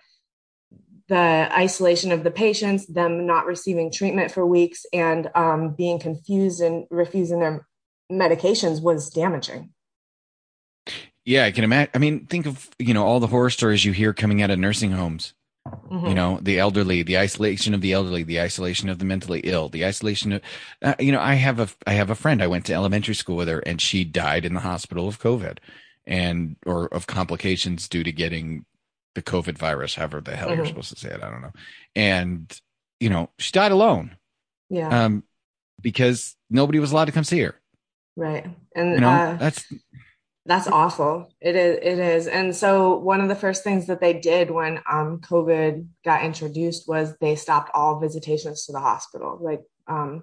[1.09, 6.61] the isolation of the patients, them not receiving treatment for weeks, and um, being confused
[6.61, 7.67] and refusing their
[8.11, 9.71] medications was damaging.
[11.25, 11.91] Yeah, I can imagine.
[11.95, 14.59] I mean, think of you know all the horror stories you hear coming out of
[14.59, 15.35] nursing homes.
[15.91, 19.69] You know, the elderly, the isolation of the elderly, the isolation of the mentally ill,
[19.69, 20.43] the isolation of,
[20.83, 22.43] uh, you know, I have a, I have a friend.
[22.43, 25.59] I went to elementary school with her, and she died in the hospital of COVID,
[26.07, 28.65] and or of complications due to getting
[29.17, 30.69] the COVID virus, however the hell you're Mhm.
[30.69, 31.23] supposed to say it.
[31.23, 31.53] I don't know.
[31.97, 32.61] And
[33.01, 34.17] you know, she died alone,
[34.71, 34.89] Yeah.
[35.05, 35.25] um,
[35.83, 37.61] because nobody was allowed to come see her.
[38.17, 38.47] right.
[38.75, 39.65] And You know, uh, that's
[40.47, 41.29] That's awful.
[41.41, 41.79] It is.
[41.83, 42.27] It is.
[42.29, 46.87] And so one of the first things that they did when um, COVID got introduced
[46.89, 49.39] was they stopped all visitations to the hospital.
[49.41, 50.23] Like um,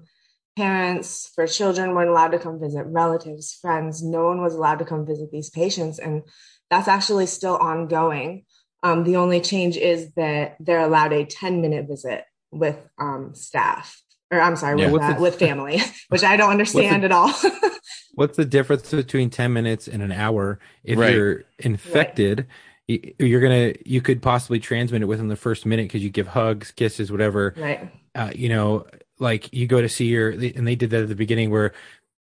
[0.56, 4.02] parents for children weren't allowed to come visit, relatives, friends.
[4.02, 6.24] No one was allowed to come visit these patients, and
[6.70, 8.46] that's actually still ongoing.
[8.84, 14.02] Um, the only change is that they're allowed a 10 minute visit with um, staff,
[14.30, 14.86] or I'm sorry, Yeah.
[14.92, 17.34] with, What's uh, the- with family, which I don't understand at all.
[18.16, 20.60] What's the difference between 10 minutes and an hour?
[20.84, 21.14] If Right.
[21.16, 22.46] you're infected,
[22.88, 26.10] y- you're going to, you could possibly transmit it within the first minute because you
[26.12, 27.56] give hugs, kisses, whatever.
[27.58, 27.90] right.
[28.14, 28.86] Uh, you know,
[29.18, 31.74] like you go to see your, and they did that at the beginning where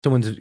[0.03, 0.31] someone's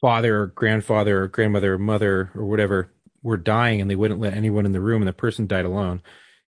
[0.00, 2.90] father or grandfather or grandmother or mother or whatever
[3.24, 6.00] were dying and they wouldn't let anyone in the room and the person died alone,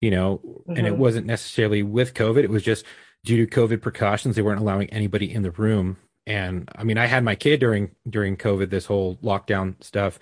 [0.01, 0.97] you know, and it Mhm.
[0.97, 2.43] wasn't necessarily with COVID.
[2.43, 2.83] It was just
[3.23, 4.35] due to COVID precautions.
[4.35, 5.95] They weren't allowing anybody in the room.
[6.27, 10.19] And I mean, I had my kid during during COVID, this whole lockdown stuff,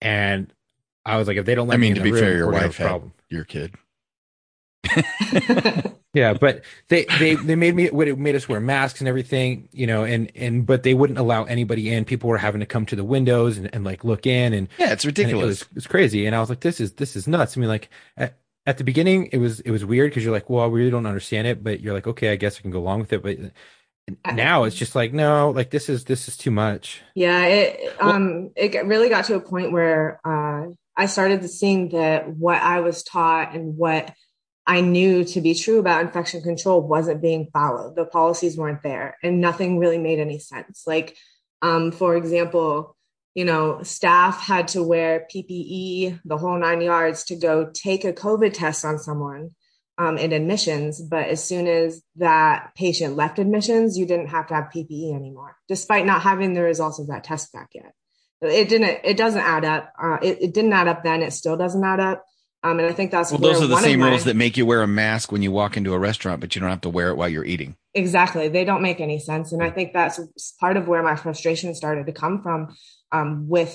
[0.00, 0.52] and
[1.04, 2.36] I was like, if they don't let I mean, me to the be room, fair,
[2.36, 3.12] your wife had- problem.
[3.28, 3.74] your kid.
[6.14, 9.68] Yeah, but they they they made me what it made us wear masks and everything,
[9.72, 12.04] you know, and and but they wouldn't allow anybody in.
[12.04, 14.92] People were having to come to the windows and, and like look in, and Yeah,
[14.92, 15.60] it's and it ridiculous.
[15.62, 16.24] was it's crazy.
[16.26, 17.56] And I was like, this is this is nuts.
[17.56, 20.48] I mean, like at, at the beginning, it was it was weird because you're like,
[20.48, 22.78] well, I really don't understand it, but you're like, okay, I guess I can go
[22.78, 23.20] along with it.
[23.20, 23.36] But
[24.32, 27.02] now it's just like, no, like this is this is too much.
[27.16, 30.66] Yeah, it Well- um it really got to a point where uh
[30.96, 34.12] I started to seeing that what I was taught and what
[34.66, 37.96] I knew to be true about infection control wasn't being followed.
[37.96, 40.84] The policies weren't there and nothing really made any sense.
[40.86, 41.16] Like
[41.62, 42.96] um for example,
[43.34, 48.12] you know, staff had to wear PPE, the whole nine yards to go take a
[48.12, 49.50] COVID test on someone
[49.98, 51.02] um, in admissions.
[51.02, 55.56] But as soon as that patient left admissions, you didn't have to have PPE anymore,
[55.68, 57.92] despite not having the results of that test back yet.
[58.40, 59.00] It didn't.
[59.04, 59.92] It doesn't add up.
[60.00, 61.22] Uh, it, it didn't add up then.
[61.22, 62.24] It still doesn't add up.
[62.64, 64.36] Um, and I think that's Well, those are the one of same my- rules that
[64.36, 66.80] make you wear a mask when you walk into a restaurant, but you don't have
[66.80, 67.76] to wear it while you're eating.
[67.92, 70.18] exactly they don't make any sense and i think that's
[70.58, 72.74] part of where my frustration started to come from
[73.12, 73.72] um, with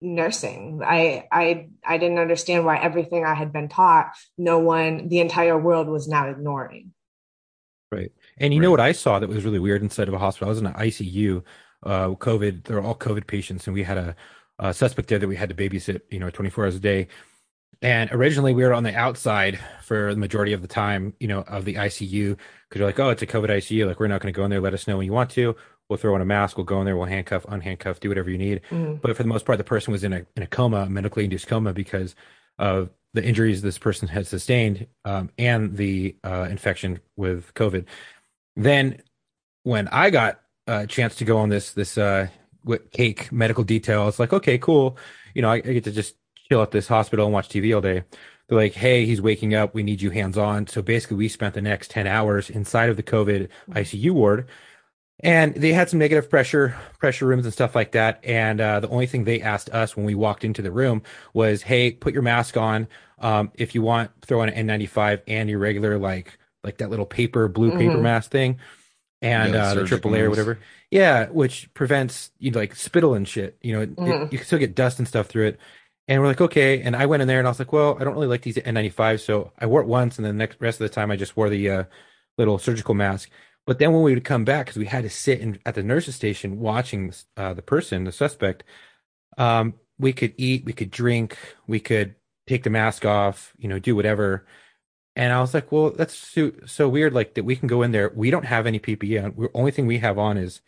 [0.00, 5.18] nursing i i i didn't understand why everything i had been taught no one the
[5.18, 6.92] entire world was now ignoring
[7.90, 8.12] Right.
[8.36, 10.48] And you know what I saw that was really weird inside of a hospital?
[10.48, 11.42] I was in an ICU,
[11.84, 12.64] uh, COVID.
[12.64, 14.14] They're all COVID patients, and we had a,
[14.58, 17.08] a suspect there that we had to babysit, you know, 24 hours a day.
[17.80, 21.40] And originally, we were on the outside for the majority of the time, you know,
[21.42, 22.36] of the ICU
[22.68, 23.86] because you're like, oh, it's a COVID ICU.
[23.86, 24.60] Like, we're not going to go in there.
[24.60, 25.54] Let us know when you want to.
[25.88, 26.56] We'll throw on a mask.
[26.56, 26.96] We'll go in there.
[26.96, 28.60] We'll handcuff, unhandcuff, do whatever you need.
[28.70, 29.00] Mhm.
[29.00, 31.24] But for the most part, the person was in a in a coma, a medically
[31.24, 32.14] induced coma, because
[32.58, 37.86] of the injuries this person had sustained um, and the uh, infection with COVID.
[38.54, 39.02] Then,
[39.62, 42.26] when I got a chance to go on this this uh,
[42.90, 44.98] cake medical detail, it's like, okay, cool.
[45.32, 46.16] You know, I, I get to just
[46.50, 48.04] chill at this hospital and watch TV all day.
[48.48, 49.74] They're like, hey, he's waking up.
[49.74, 50.66] We need you hands on.
[50.66, 54.48] So basically, we spent the next 10 hours inside of the COVID ICU ward.
[55.20, 58.20] And they had some negative pressure, pressure rooms and stuff like that.
[58.24, 61.02] And uh, the only thing they asked us when we walked into the room
[61.34, 62.86] was, hey, put your mask on.
[63.18, 67.04] Um, if you want, throw on an N95 and your regular, like, like that little
[67.06, 68.02] paper, blue paper Mhm.
[68.02, 68.58] mask thing.
[69.20, 70.30] And Yeah, uh, the triple layer, mask.
[70.38, 70.58] whatever.
[70.90, 73.58] Yeah, which prevents you know, like spittle and shit.
[73.60, 75.60] You know, it, it- you can still get dust and stuff through it.
[76.08, 76.80] And we're like, okay.
[76.80, 78.56] And I went in there and I was like, well, I don't really like these
[78.56, 81.16] N95, so I wore it once, and then the next rest of the time I
[81.16, 81.84] just wore the uh,
[82.38, 83.30] little surgical mask.
[83.66, 85.82] But then when we would come back, because we had to sit in, at the
[85.82, 88.64] nurse's station watching uh, the person, the suspect,
[89.36, 92.14] um, we could eat, we could drink, we could
[92.46, 94.46] take the mask off, you know, do whatever.
[95.14, 97.92] And I was like, well, that's so, so weird, like that we can go in
[97.92, 98.10] there.
[98.14, 99.34] We don't have any PPE on.
[99.36, 100.62] The only thing we have on is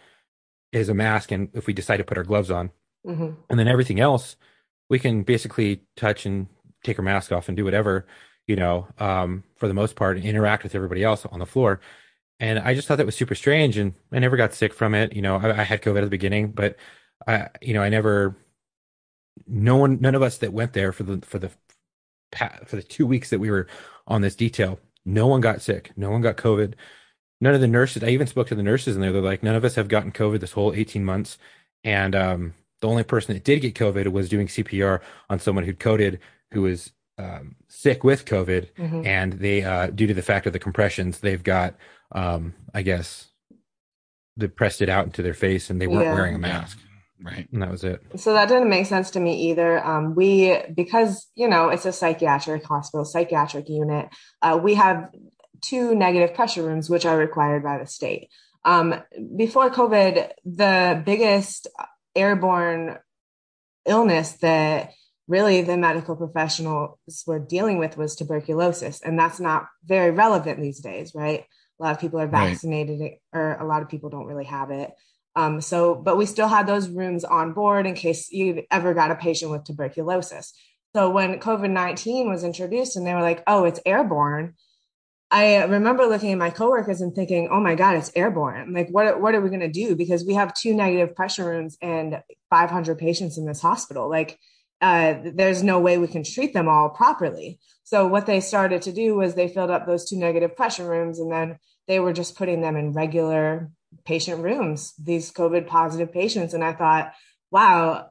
[0.72, 2.70] is a mask, and if we decide to put our gloves on,
[3.05, 3.37] Mhm.
[3.48, 4.37] and then everything else,
[4.90, 6.48] we can basically touch and
[6.85, 8.07] take our mask off and do whatever,
[8.46, 11.81] you know, um, for the most part, and interact with everybody else on the floor.
[12.40, 15.14] And I just thought that was super strange, and I never got sick from it.
[15.14, 16.76] You know, I, I had COVID at the beginning, but
[17.26, 18.37] I, you know, I never.
[19.46, 21.50] No one, none of us that went there for the for the
[22.66, 23.66] for the two weeks that we were
[24.07, 25.92] on this detail, no one got sick.
[25.96, 26.74] No one got COVID.
[27.40, 28.03] None of the nurses.
[28.03, 29.12] I even spoke to the nurses, in there.
[29.12, 31.38] they're like, none of us have gotten COVID this whole eighteen months.
[31.85, 35.78] And um, the only person that did get COVID was doing CPR on someone who'd
[35.78, 36.20] coded,
[36.52, 39.06] who was um, sick with COVID, mm-hmm.
[39.06, 41.74] and they, uh, due to the fact of the compressions, they've got,
[42.12, 43.28] um, I guess,
[44.36, 46.14] they pressed it out into their face, and they weren't yeah.
[46.14, 46.78] wearing a mask.
[47.22, 47.46] Right.
[47.52, 48.00] And that was it.
[48.16, 49.84] So that didn't make sense to me either.
[49.84, 54.08] Um, we, because, you know, it's a psychiatric hospital, psychiatric unit,
[54.40, 55.10] uh, we have
[55.60, 58.30] two negative pressure rooms, which are required by the state.
[58.64, 58.94] Um,
[59.36, 61.68] before COVID, the biggest
[62.20, 62.98] airborne
[63.87, 64.92] illness that
[65.26, 69.00] really the medical professionals were dealing with was tuberculosis.
[69.00, 71.44] And that's not very relevant these days, right?
[71.78, 73.18] A lot of people are vaccinated, right.
[73.33, 74.90] or a lot of people don't really have it.
[75.37, 79.12] Um, so, but we still had those rooms on board in case you ever got
[79.12, 80.52] a patient with tuberculosis.
[80.94, 84.54] So when COVID 19 was introduced and they were like, oh, it's airborne,
[85.30, 88.72] I remember looking at my coworkers and thinking, "Oh my God, it's airborne!
[88.72, 89.94] Like, what what are we going to do?
[89.94, 94.08] Because we have two negative pressure rooms and 500 patients in this hospital.
[94.08, 94.38] Like,
[94.80, 98.92] uh, there's no way we can treat them all properly." So what they started to
[98.92, 102.36] do was they filled up those two negative pressure rooms, and then they were just
[102.36, 103.70] putting them in regular
[104.04, 104.94] patient rooms.
[104.98, 107.12] These COVID positive patients, and I thought,
[107.52, 108.10] "Wow,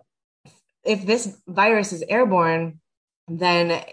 [0.85, 2.79] if this virus is airborne."
[3.29, 3.83] then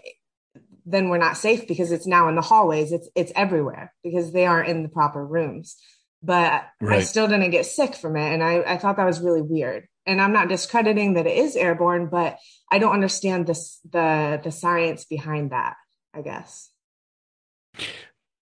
[0.86, 2.92] then we're not safe because it's now in the hallways.
[2.92, 5.76] It's it's everywhere because they aren't in the proper rooms.
[6.22, 7.00] But right.
[7.00, 8.32] I still didn't get sick from it.
[8.32, 9.86] And I, I thought that was really weird.
[10.06, 12.38] And I'm not discrediting that it is airborne, but
[12.70, 15.74] I don't understand this the the science behind that,
[16.14, 16.70] I guess.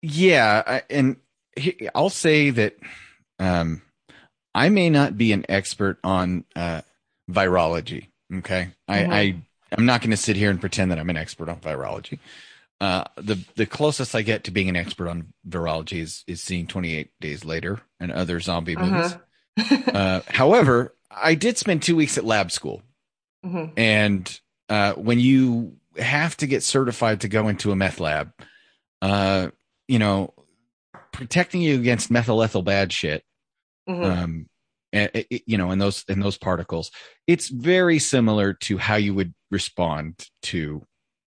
[0.01, 1.17] Yeah, and
[1.95, 2.77] I'll say that
[3.39, 3.81] um,
[4.53, 6.81] I may not be an expert on uh,
[7.29, 8.09] virology.
[8.31, 9.11] Okay, mm-hmm.
[9.11, 11.59] I, I I'm not going to sit here and pretend that I'm an expert on
[11.59, 12.19] virology.
[12.79, 16.67] Uh, the the closest I get to being an expert on virology is is seeing
[16.67, 19.17] 28 Days Later and other zombie uh-huh.
[19.57, 19.87] movies.
[19.95, 22.83] uh, however, I did spend two weeks at lab school,
[23.43, 23.73] mm-hmm.
[23.77, 28.31] and uh, when you have to get certified to go into a meth lab,
[29.01, 29.49] uh,
[29.87, 30.35] you know,
[31.11, 33.23] protecting you against methyl ethyl bad shit,
[33.89, 34.03] mm-hmm.
[34.03, 34.49] um,
[34.93, 36.91] you know, in those in those particles,
[37.25, 40.83] it's very similar to how you would respond to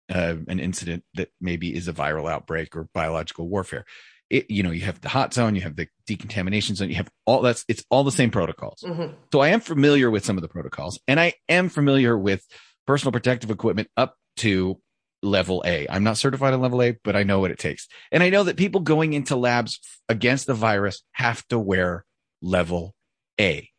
[0.09, 3.85] uh, an incident that maybe is a viral outbreak or biological warfare.
[4.29, 7.09] It, you know, you have the hot zone, you have the decontamination zone, you have
[7.25, 8.83] all that's it's all the same protocols.
[8.85, 9.13] Mm-hmm.
[9.31, 12.45] So I am familiar with some of the protocols, and I am familiar with
[12.85, 14.79] personal protective equipment up to
[15.21, 15.87] level A.
[15.89, 17.87] I'm not certified at level A, but I know what it takes.
[18.11, 22.05] And I know that people going into labs against the virus have to wear
[22.41, 22.95] level
[23.39, 23.69] A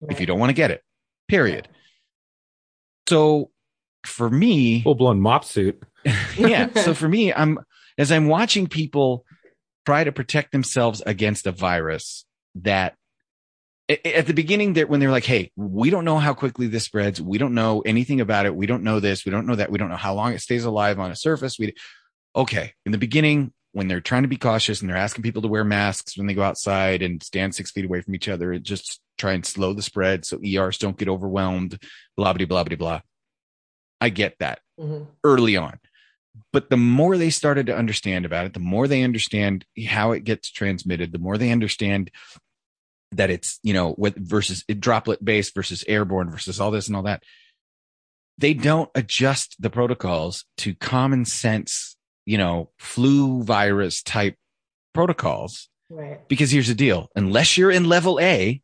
[0.00, 0.12] right.
[0.12, 0.82] if you don't want to get it,
[1.28, 1.68] period.
[3.08, 3.50] So
[4.04, 5.82] for me, full blown MOPP suit.
[6.36, 6.72] yeah.
[6.74, 7.58] So for me, I'm
[7.98, 9.24] as I'm watching people
[9.86, 12.24] try to protect themselves against a virus
[12.56, 12.94] that
[14.04, 17.20] at the beginning that when they're like, Hey, we don't know how quickly this spreads.
[17.20, 18.54] We don't know anything about it.
[18.54, 19.24] We don't know this.
[19.24, 19.70] We don't know that.
[19.70, 21.58] We don't know how long it stays alive on a surface.
[21.58, 21.74] We,
[22.36, 22.74] okay.
[22.86, 25.64] In the beginning, when they're trying to be cautious and they're asking people to wear
[25.64, 29.00] masks when they go outside and stand six feet away from each other, it just
[29.20, 31.78] try and slow the spread so ERs don't get overwhelmed,
[32.16, 33.00] blah, blah, blah, blah, blah.
[34.00, 35.04] I get that mm-hmm.
[35.24, 35.78] early on.
[36.52, 40.24] But the more they started to understand about it, the more they understand how it
[40.24, 42.10] gets transmitted, the more they understand
[43.12, 47.02] that it's, you know, what versus droplet based versus airborne versus all this and all
[47.02, 47.22] that.
[48.38, 54.36] They don't adjust the protocols to common sense, you know, flu virus type
[54.94, 55.68] protocols.
[55.90, 56.26] Right.
[56.28, 57.08] Because here's the deal.
[57.16, 58.62] Unless you're in level A,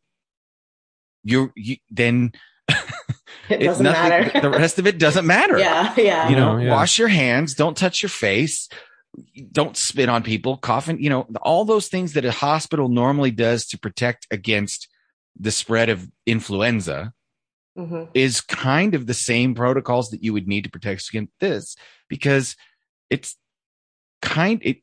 [1.23, 2.31] you're, you, then
[3.49, 4.41] it doesn't nothing, matter.
[4.41, 5.57] the rest of it doesn't matter.
[5.57, 6.29] Yeah, yeah.
[6.29, 6.71] You know, yeah.
[6.71, 8.69] wash your hands, don't touch your face,
[9.51, 13.67] don't spit on people, coughing, you know, all those things that a hospital normally does
[13.67, 14.87] to protect against
[15.39, 17.13] the spread of influenza
[17.77, 18.03] mm-hmm.
[18.13, 21.75] is kind of the same protocols that you would need to protect against this
[22.09, 22.55] because
[23.09, 23.35] it's
[24.21, 24.77] kind it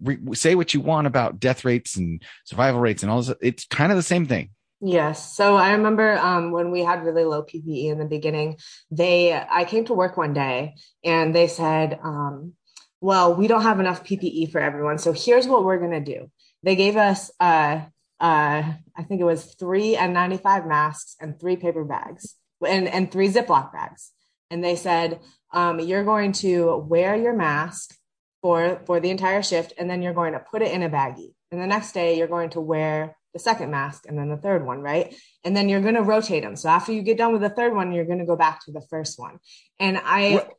[0.00, 3.64] re, say what you want about death rates and survival rates and all this it's
[3.66, 4.50] kind of the same thing
[4.84, 5.36] Yes.
[5.36, 8.58] So I remember um, when we had really low PPE in the beginning,
[8.90, 12.54] they I came to work one day and they said, um,
[13.00, 16.28] "Well, we don't have enough PPE for everyone, so here's what we're gonna do."
[16.64, 17.82] They gave us, uh,
[18.18, 18.62] uh,
[18.96, 22.34] I think it was three N95 masks and three paper bags
[22.66, 24.10] and and three Ziploc bags,
[24.50, 25.20] and they said,
[25.52, 27.94] um, "You're going to wear your mask
[28.42, 31.34] for for the entire shift, and then you're going to put it in a baggie,
[31.52, 34.64] and the next day you're going to wear." The second mask and then the third
[34.64, 35.14] one, right?
[35.44, 36.56] And then you're going to rotate them.
[36.56, 38.72] So after you get done with the third one, you're going to go back to
[38.72, 39.38] the first one.
[39.78, 40.52] And I, what?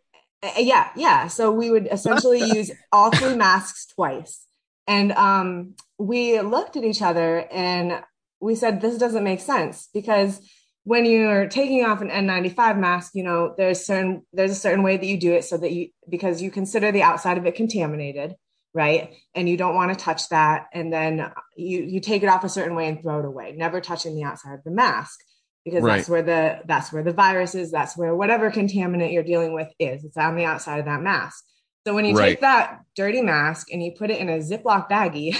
[0.44, 1.28] Uh, yeah, yeah.
[1.28, 4.46] So we would essentially use all three masks twice.
[4.88, 8.04] And um, we looked at each other and
[8.42, 10.42] we said, this doesn't make sense because
[10.84, 14.98] when you're taking off an N95 mask, you know, there's certain there's a certain way
[14.98, 18.36] that you do it so that you because you consider the outside of it contaminated,
[18.74, 19.14] right?
[19.36, 20.68] And you don't want to touch that.
[20.74, 23.82] And then you you take it off a certain way and throw it away, never
[23.82, 25.20] touching the outside of the mask
[25.66, 25.98] because Right.
[25.98, 29.70] that's where the that's where the virus is, that's where whatever contaminant you're dealing with
[29.80, 30.04] is.
[30.04, 31.44] It's on the outside of that mask.
[31.86, 32.32] So when you Right.
[32.32, 35.38] take that dirty mask and you put it in a Ziploc baggie,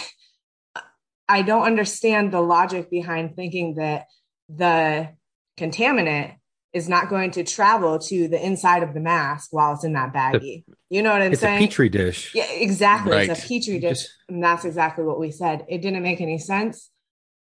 [1.28, 4.08] I don't understand the logic behind thinking that
[4.50, 5.10] the
[5.58, 6.36] contaminant
[6.74, 10.12] is not going to travel to the inside of the mask while it's in that
[10.14, 10.64] baggie.
[10.90, 11.56] You know what I'm saying?
[11.64, 12.34] it's a petri dish.
[12.34, 13.18] Yeah, exactly.
[13.18, 15.66] It's a petri dish, Just- and that's exactly what we said.
[15.70, 16.90] It didn't make any sense,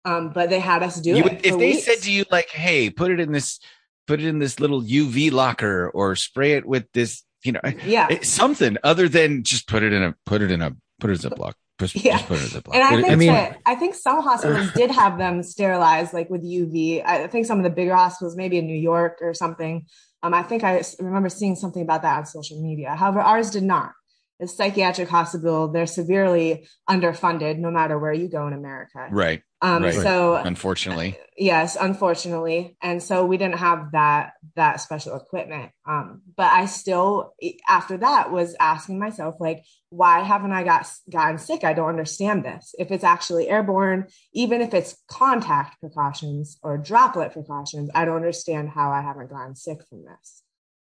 [0.04, 1.44] um, but they had us do You it.
[1.44, 1.84] if they weeks.
[1.84, 3.60] said to you like, "Hey, put it in this,
[4.06, 8.08] put it in this little UV locker, or spray it with this," you know, yeah,
[8.22, 11.32] something other than just put it in a put it in a put it in
[11.32, 11.54] a Ziploc.
[11.88, 12.16] Just, Yeah.
[12.18, 12.74] just put it in Ziploc.
[12.74, 16.30] And I think I mean- that I think some hospitals did have them sterilized, like
[16.30, 17.02] with UV.
[17.04, 19.86] I think some of the bigger hospitals, maybe in New York or something.
[20.22, 22.94] Um, I think I remember seeing something about that on social media.
[22.94, 23.92] However, ours did not.
[24.40, 25.68] It's a psychiatric hospital.
[25.68, 29.06] They're severely underfunded, no matter where you go in America.
[29.10, 29.42] right.
[29.62, 29.92] Um, Right.
[29.94, 36.50] So Unfortunately, yes unfortunately and so we didn't have that that special equipment um but
[36.52, 37.32] i still
[37.68, 42.44] after that was asking myself like why haven't i got gotten sick i don't understand
[42.44, 48.16] this if it's actually airborne even if it's contact precautions or droplet precautions i don't
[48.16, 50.42] understand how i haven't gotten sick from this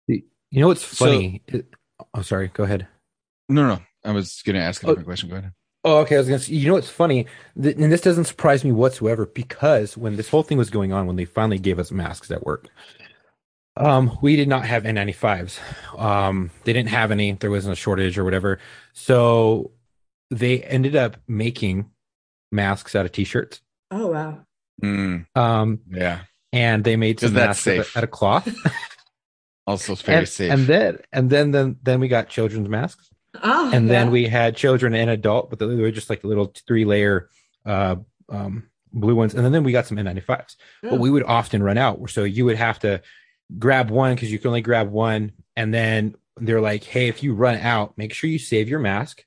[0.07, 1.43] You know what's So- funny?
[1.47, 1.67] It-
[2.13, 2.47] oh, sorry.
[2.53, 2.87] Go ahead.
[3.49, 3.79] No, no.
[4.05, 4.89] I was going to ask a Oh.
[4.89, 5.29] different question.
[5.29, 5.53] Go ahead.
[5.83, 6.15] Oh, okay.
[6.15, 6.39] I was gonna.
[6.39, 7.27] Say, you know what's funny?
[7.61, 11.07] Th- and this doesn't surprise me whatsoever because when this whole thing was going on,
[11.07, 12.67] when they finally gave us masks at work,
[13.77, 15.59] um, we did not have N95s.
[15.97, 17.33] Um, they didn't have any.
[17.33, 18.59] There wasn't a shortage or whatever.
[18.93, 19.71] So
[20.31, 21.89] they ended up making
[22.51, 23.61] masks out of t-shirts.
[23.91, 24.39] oh wow
[24.83, 26.21] Mm, Um, yeah.
[26.51, 27.97] and they made some 'Cause that's masks out of- safe.
[27.97, 28.55] out of cloth.
[29.67, 30.51] Also, it's very and, safe.
[30.51, 33.09] and then and then then then we got children's masks.
[33.43, 36.85] Oh and then we had children and adult, but they were just like little three
[36.85, 37.29] layer
[37.65, 37.95] uh,
[38.29, 39.33] um, blue ones.
[39.35, 40.89] And then we got some N95s, Oh.
[40.91, 42.09] but we would often run out.
[42.09, 43.01] So you would have to
[43.57, 45.31] grab one because you can only grab one.
[45.55, 49.23] And then they're like, hey, if you run out, make sure you save your mask,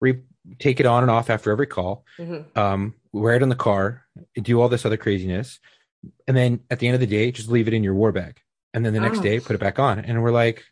[0.00, 0.22] re-
[0.58, 2.56] take it on and off after every call, Mhm.
[2.56, 4.04] um, wear it in the car,
[4.40, 5.60] do all this other craziness.
[6.26, 8.38] And then at the end of the day, just leave it in your war bag.
[8.74, 9.22] And then the next Oh.
[9.22, 9.98] day, put it back on.
[10.00, 10.64] And we're like,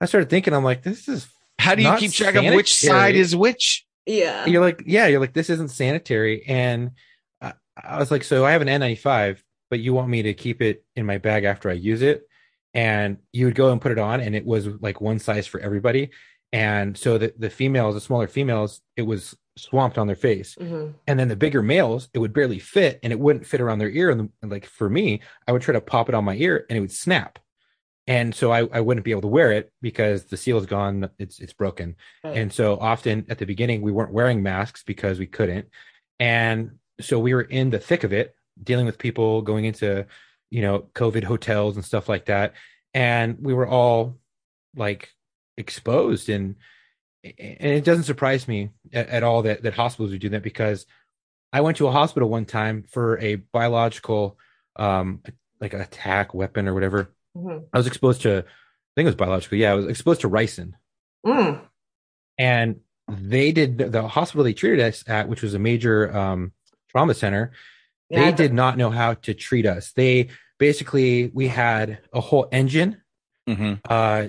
[0.00, 1.28] I started thinking, I'm like, this is
[1.58, 3.86] How do you keep track of which side is which?
[4.04, 6.44] yeah you're like, yeah, you're like, this isn't sanitary.
[6.48, 6.90] And
[7.40, 9.38] I, I was like, so I have an N95,
[9.70, 12.22] but you want me to keep it in my bag after I use it.
[12.74, 15.60] And you would go and put it on, and it was like one size for
[15.60, 16.10] everybody.
[16.52, 20.56] And so the, the females, the smaller females, it was swamped on their face.
[20.60, 20.94] Mhm.
[21.06, 23.90] And then the bigger males, it would barely fit and it wouldn't fit around their
[23.90, 24.10] ear.
[24.10, 26.76] And, and like for me, I would try to pop it on my ear and
[26.76, 27.38] it would snap.
[28.06, 31.08] And so I, I wouldn't be able to wear it because the seal is gone.
[31.18, 31.96] It's, it's broken.
[32.24, 32.36] Right.
[32.36, 35.68] And so often at the beginning, we weren't wearing masks because we couldn't.
[36.18, 40.06] And so we were in the thick of it, dealing with people going into,
[40.50, 42.54] you know, COVID hotels and stuff like that.
[42.92, 44.18] And we were all
[44.74, 45.12] like
[45.56, 46.28] exposed.
[46.28, 46.56] And,
[47.24, 50.86] and it doesn't surprise me at, at all that, that hospitals would do that because
[51.52, 54.38] I went to a hospital one time for a biological,
[54.74, 55.22] um,
[55.60, 57.12] like attack weapon or whatever.
[57.36, 57.66] Mhm.
[57.72, 58.42] I was exposed to, I
[58.94, 59.58] think it was biological.
[59.58, 60.72] Yeah, I was exposed to ricin
[61.26, 61.60] Mm.
[62.38, 66.52] and they did the hospital they treated us at, which was a major um,
[66.90, 67.52] trauma center.
[68.10, 69.92] Yeah, they I- did not know how to treat us.
[69.92, 70.28] They
[70.58, 72.98] basically we had a whole engine,
[73.48, 73.74] Mm-hmm.
[73.88, 74.28] uh,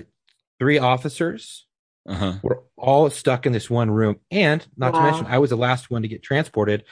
[0.58, 1.66] three officers
[2.06, 2.34] Uh-huh.
[2.42, 4.98] were all stuck in this one room, and not Wow.
[5.00, 6.84] to mention, I was the last one to get transported,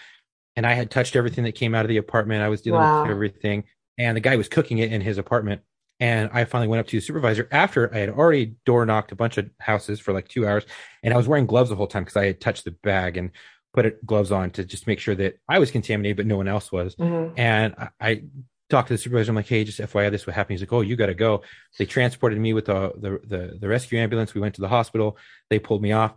[0.56, 2.42] and I had touched everything that came out of the apartment.
[2.42, 3.02] I was dealing Wow.
[3.02, 3.64] with everything,
[3.98, 5.62] and the guy was cooking it in his apartment.
[6.02, 9.14] And I finally went up to the supervisor after I had already door knocked a
[9.16, 10.64] bunch of houses for like two hours,
[11.04, 13.30] and I was wearing gloves the whole time because I had touched the bag and
[13.72, 16.48] put it, gloves on to just make sure that I was contaminated, but no one
[16.48, 16.96] else was.
[16.96, 17.34] Mhm.
[17.38, 18.22] And I, I
[18.68, 19.30] talked to the supervisor.
[19.30, 20.54] I'm like, hey, just FYI, this what happened.
[20.58, 21.42] He's like, oh, you got to go.
[21.78, 24.34] They transported me with the, the the the rescue ambulance.
[24.34, 25.16] We went to the hospital.
[25.50, 26.14] They pulled me off.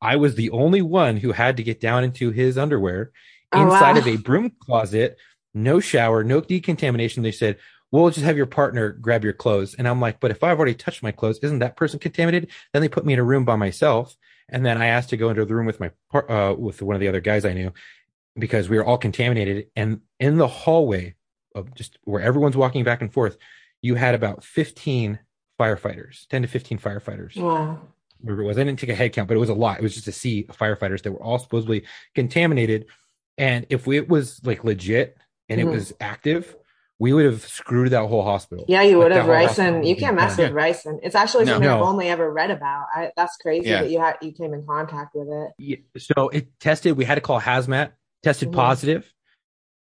[0.00, 3.10] I was the only one who had to get down into his underwear
[3.52, 3.98] Oh, inside wow.
[3.98, 5.16] of a broom closet.
[5.54, 7.22] No shower, no decontamination.
[7.22, 7.56] They said,
[8.02, 10.74] "We'll just have your partner grab your clothes." And I'm like, "But if I've already
[10.74, 13.56] touched my clothes, isn't that person contaminated?" Then they put me in a room by
[13.56, 14.16] myself,
[14.48, 17.00] and then I asked to go into the room with my uh, with one of
[17.00, 17.72] the other guys I knew
[18.38, 19.68] because we were all contaminated.
[19.76, 21.14] And in the hallway
[21.54, 23.38] of just where everyone's walking back and forth,
[23.80, 25.18] you had about 15
[25.58, 27.80] firefighters, 10 to 15 firefighters Wow.
[28.20, 28.58] whatever it was.
[28.58, 29.78] I didn't take a head count, but it was a lot.
[29.78, 31.84] It was just a sea of firefighters that were all supposedly
[32.14, 32.86] contaminated.
[33.38, 35.16] And if we, it was like legit
[35.48, 35.64] and Mhm.
[35.64, 36.56] it was active,
[36.98, 38.64] we would have screwed that whole hospital.
[38.68, 39.86] Yeah, you would Like, have that ricin.
[39.86, 40.54] You can't mess done.
[40.54, 40.98] with ricin.
[41.02, 41.52] It's actually No.
[41.54, 42.86] something I've only ever read about.
[42.94, 43.82] I, that's crazy Yeah.
[43.82, 45.50] that you had you came in contact with it.
[45.58, 46.96] Yeah, so it tested.
[46.96, 47.92] We had to call hazmat.
[48.22, 48.54] Tested Mhm.
[48.54, 49.12] positive,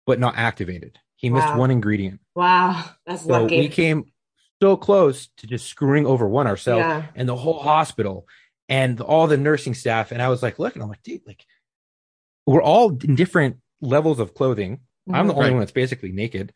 [0.07, 0.98] but not activated.
[1.16, 2.20] He missed one ingredient.
[2.34, 3.59] Wow, that's So lucky.
[3.59, 4.05] we came
[4.62, 8.26] so close to just screwing over one ourselves yeah, and the whole hospital
[8.68, 10.12] and all the nursing staff.
[10.12, 11.44] And I was like, look, and I'm like, dude, like
[12.46, 14.80] we're all in different levels of clothing.
[15.12, 15.53] I'm the only Right.
[15.53, 16.53] one that's basically naked.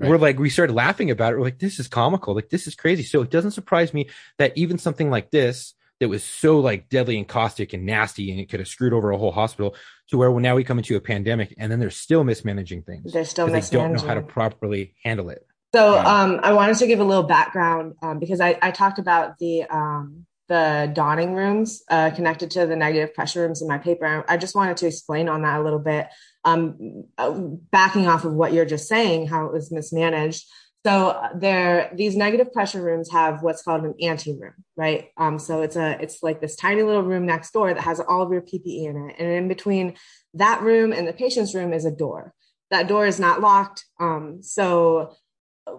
[0.00, 0.10] Right.
[0.10, 1.36] We're like, we started laughing about it.
[1.36, 2.34] We're like, this is comical.
[2.34, 3.02] Like, this is crazy.
[3.02, 7.18] So it doesn't surprise me that even something like this, that was so like deadly
[7.18, 9.76] and caustic and nasty, and it could have screwed over a whole hospital,
[10.08, 13.12] to where now we come into a pandemic, and then they're still mismanaging things.
[13.12, 13.70] they're still mismanaging.
[13.70, 15.46] they don't know how to properly handle it.
[15.74, 19.38] So um, I wanted to give a little background um, because I, I talked about
[19.38, 24.24] the um, the donning rooms uh, connected to the negative pressure rooms in my paper.
[24.26, 26.08] I just wanted to explain on that a little bit,
[26.44, 30.46] um, uh, backing off of what you're just saying, how it was mismanaged.
[30.84, 35.08] So uh, there, these negative pressure rooms have what's called an ante room, right?
[35.18, 38.22] Um, so it's a it's like this tiny little room next door that has all
[38.22, 39.96] of your PPE in it, and in between
[40.34, 42.32] that room and the patient's room is a door.
[42.70, 43.84] That door is not locked.
[43.98, 45.16] Um, so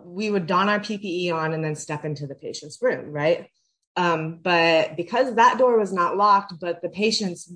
[0.05, 3.47] we would don our PPE on and then step into the patient's room, right?
[3.95, 7.51] Um, but because that door was not locked, but the patient's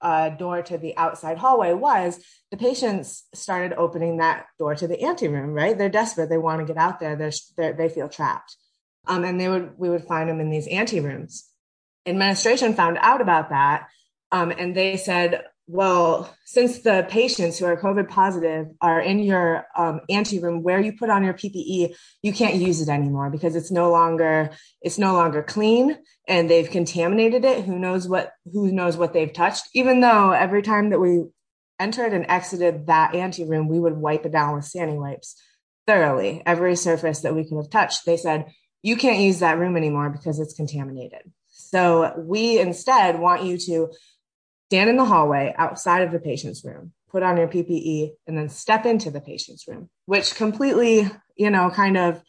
[0.00, 2.18] uh, door to the outside hallway was,
[2.50, 5.50] the patients started opening that door to the anteroom.
[5.50, 5.76] right?
[5.76, 6.28] They're desperate.
[6.28, 7.16] They want to get out there.
[7.16, 8.56] They're, they're, they feel trapped.
[9.06, 11.42] Um, and they would, we would find them in these anterooms.
[12.06, 13.88] Administration found out about that.
[14.30, 19.66] Um, and they said, well, since the patients who are COVID positive are in your
[19.76, 23.54] um, ante room where you put on your PPE, you can't use it anymore because
[23.54, 24.50] it's no longer
[24.80, 27.66] it's no longer clean and they've contaminated it.
[27.66, 29.64] Who knows what who knows what they've touched?
[29.74, 31.24] Even though every time that we
[31.78, 35.36] entered and exited that ante room, we would wipe it down with Sani wipes
[35.86, 38.06] thoroughly, every surface that we could have touched.
[38.06, 38.46] They said
[38.82, 41.30] you can't use that room anymore because it's contaminated.
[41.50, 43.88] So we instead want you to
[44.68, 48.50] stand in the hallway outside of the patient's room, put on your PPE, and then
[48.50, 52.22] step into the patient's room, which completely, you know, kind of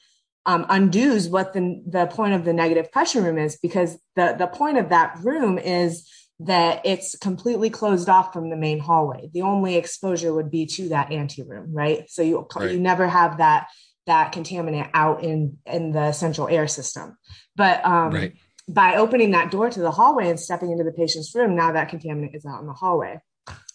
[0.45, 4.47] um, undoes what the the point of the negative pressure room is, because the the
[4.47, 6.09] point of that room is
[6.39, 9.29] that it's completely closed off from the main hallway.
[9.33, 12.09] The only exposure would be to that ante room, right?
[12.09, 12.71] So you Right.
[12.71, 13.67] you never have that
[14.07, 17.17] that contaminant out in in the central air system.
[17.57, 18.33] But um, Right.
[18.69, 21.89] By opening that door to the hallway and stepping into the patient's room, now that
[21.89, 23.19] contaminant is out in the hallway.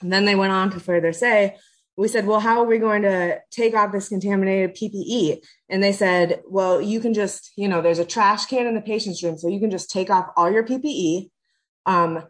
[0.00, 1.56] And then they went on to further say,
[1.96, 5.38] we said, well, how are we going to take off this contaminated PPE?
[5.68, 8.80] And they said, well, you can just, you know, there's a trash can in the
[8.80, 11.30] patient's room, so you can just take off all your PPE,
[11.86, 12.24] um,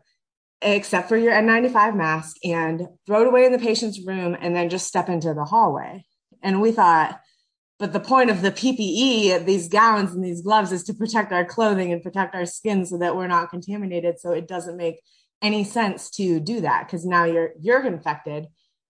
[0.60, 4.70] except for your N95 mask, and throw it away in the patient's room, and then
[4.70, 6.04] just step into the hallway.
[6.42, 7.20] And we thought,
[7.78, 11.44] but the point of the PPE, these gowns and these gloves, is to protect our
[11.44, 14.20] clothing and protect our skin so that we're not contaminated.
[14.20, 15.00] So it doesn't make
[15.42, 18.46] any sense to do that because now you're you're infected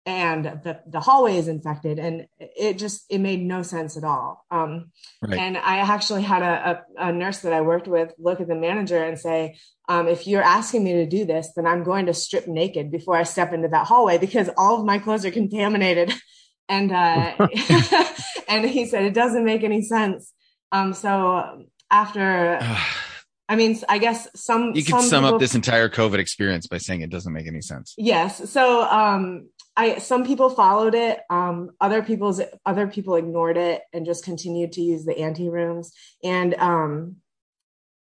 [0.07, 4.45] and the the hallway is infected and it just it made no sense at all
[4.49, 5.37] um, Right.
[5.39, 8.55] and i actually had a, a, a nurse that i worked with look at the
[8.55, 9.57] manager and say
[9.89, 13.17] um, if you're asking me to do this then i'm going to strip naked before
[13.17, 16.13] i step into that hallway because all of my clothes are contaminated
[16.69, 17.33] and uh,
[18.47, 20.33] and he said it doesn't make any sense
[20.71, 22.59] um, so after
[23.49, 26.67] i mean i guess some you could some sum people- up this entire COVID experience
[26.67, 27.93] by saying it doesn't make any sense.
[27.97, 28.49] Yes.
[28.49, 31.21] So um I some people followed it.
[31.29, 35.93] Um other people's other people ignored it and just continued to use the ante rooms.
[36.23, 37.17] And um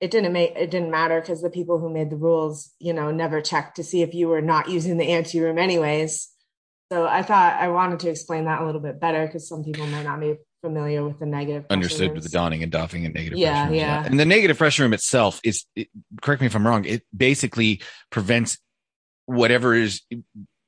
[0.00, 3.10] it didn't make it didn't matter because the people who made the rules, you know,
[3.10, 6.28] never checked to see if you were not using the ante room anyways.
[6.90, 9.86] So I thought I wanted to explain that a little bit better because some people
[9.86, 11.66] might not be familiar with the negative.
[11.70, 14.04] Understood with the donning and doffing and negative Yeah, pressure yeah.
[14.04, 15.88] And the negative pressure room itself is, it,
[16.22, 18.58] correct me if I'm wrong, it basically prevents
[19.26, 20.02] whatever is,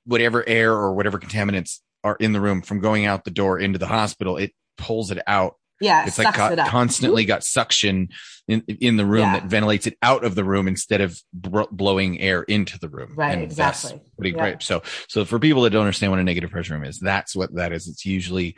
[0.05, 3.79] whatever air or whatever contaminants are in the room from going out the door into
[3.79, 4.37] the hospital.
[4.37, 5.57] It pulls it out.
[5.81, 8.09] Yeah, it It's like co- it constantly got suction
[8.47, 9.41] in, in the room Yeah.
[9.41, 13.15] that ventilates it out of the room instead of br- blowing air into the room.
[13.17, 14.01] Right, And exactly.
[14.17, 14.43] putting- Yeah.
[14.43, 14.63] right.
[14.63, 17.55] So, so for people that don't understand what a negative pressure room is, that's what
[17.55, 17.89] that is.
[17.89, 18.57] It's usually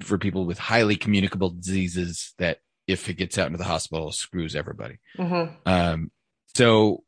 [0.00, 4.56] for people with highly communicable diseases that if it gets out into the hospital, screws
[4.56, 4.96] everybody.
[5.18, 5.54] Mhm.
[5.66, 6.10] Um,
[6.56, 7.04] so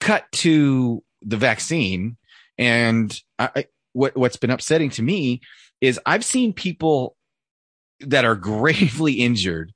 [0.00, 2.16] cut to the vaccine
[2.58, 5.40] and I, what, what's been upsetting to me
[5.80, 7.16] is I've seen people
[8.10, 9.72] that are gravely injured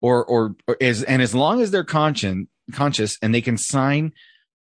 [0.00, 4.12] or, or, or as, and as long as they're conscious, conscious and they can sign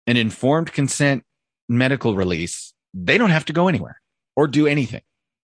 [0.07, 1.23] an informed consent
[1.67, 4.01] medical release, they don't have to go anywhere
[4.35, 5.01] or do anything.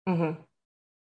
[0.09, 0.37] Mhm.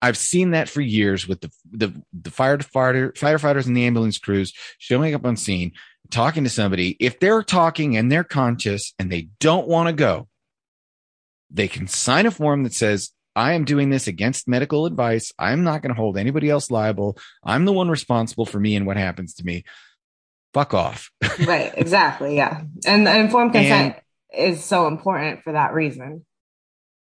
[0.03, 4.53] I've seen that for years with the the the firefighter firefighters and the ambulance crews
[4.79, 5.73] showing up on scene,
[6.11, 6.97] talking to somebody.
[7.01, 10.29] If they're talking and they're conscious and they don't want to go,
[11.51, 15.33] they can sign a form that says, I am doing this against medical advice.
[15.39, 17.17] I'm not going to hold anybody else liable.
[17.45, 19.65] I'm the one responsible for me and what happens to me.
[20.53, 21.11] Fuck off.
[21.47, 21.73] right.
[21.77, 22.37] Exactly.
[22.37, 22.63] Yeah.
[22.87, 23.97] And informed consent
[24.33, 26.27] and, is so important for that reason.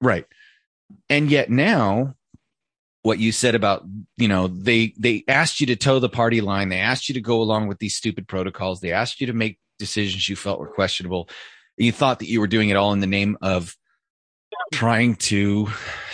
[0.00, 0.26] Right.
[1.08, 2.14] And yet now
[3.06, 3.84] what you said about
[4.16, 7.20] you know they they asked you to toe the party line they asked you to
[7.20, 10.66] go along with these stupid protocols they asked you to make decisions you felt were
[10.66, 11.28] questionable
[11.76, 13.76] you thought that you were doing it all in the name of
[14.72, 15.68] trying to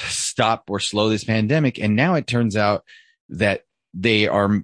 [0.07, 1.79] stop or slow this pandemic.
[1.79, 2.85] And now it turns out
[3.31, 3.63] that
[3.95, 4.63] they are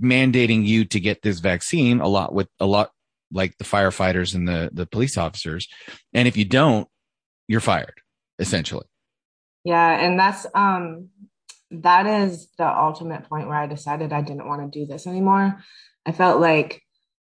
[0.00, 2.90] mandating you to get this vaccine a lot with a lot
[3.32, 5.68] like the firefighters and the the police officers.
[6.12, 6.88] And if you don't
[7.48, 8.00] you're fired
[8.38, 8.86] essentially.
[9.64, 11.08] Yeah and that's um
[11.70, 15.62] that is the ultimate point where I decided I didn't want to do this anymore.
[16.06, 16.82] I felt like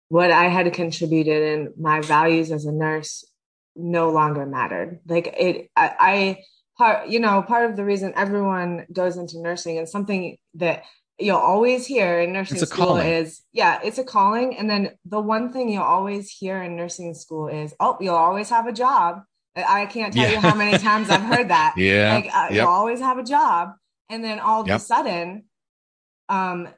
[0.09, 3.25] what I had contributed and my values as a nurse
[3.77, 5.01] no longer mattered.
[5.07, 6.43] Like it, I, I
[6.79, 10.85] part, you know, part of the reason everyone goes into nursing and something that
[11.19, 13.07] you'll always hear in nursing school calling.
[13.07, 14.57] is, yeah, it's a calling.
[14.57, 18.49] And then the one thing you'll always hear in nursing school is, oh, you'll always
[18.49, 19.23] have a job.
[19.55, 20.31] I can't tell yeah.
[20.33, 21.75] you how many times I've heard that.
[21.77, 22.15] yeah.
[22.15, 22.53] Like, uh, yep.
[22.53, 23.73] you'll always have a job
[24.11, 24.77] and then all of yep.
[24.77, 25.45] a sudden
[26.29, 26.69] um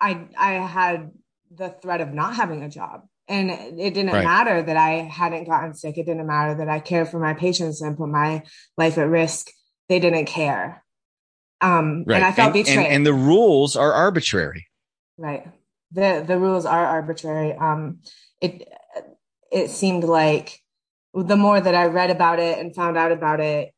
[0.00, 1.12] i i had
[1.54, 4.24] the threat of not having a job and it didn't right.
[4.24, 5.96] matter that i hadn't gotten sick.
[5.96, 8.42] It didn't matter that i cared for my patients and put my
[8.76, 9.50] life at risk.
[9.88, 10.84] They didn't care.
[11.60, 12.16] Um right.
[12.16, 12.78] and i felt and, betrayed.
[12.78, 14.66] and, and the rules are arbitrary.
[15.16, 15.46] Right.
[15.92, 17.52] The the rules are arbitrary.
[17.52, 18.00] Um
[18.40, 18.68] it
[19.50, 20.60] it seemed like
[21.14, 23.72] the more that i read about it and found out about it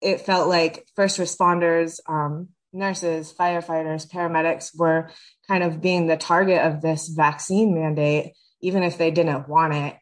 [0.00, 5.10] it felt like first responders, um, nurses, firefighters, paramedics were
[5.48, 8.32] kind of being the target of this vaccine mandate,
[8.66, 9.96] even if they didn't want it,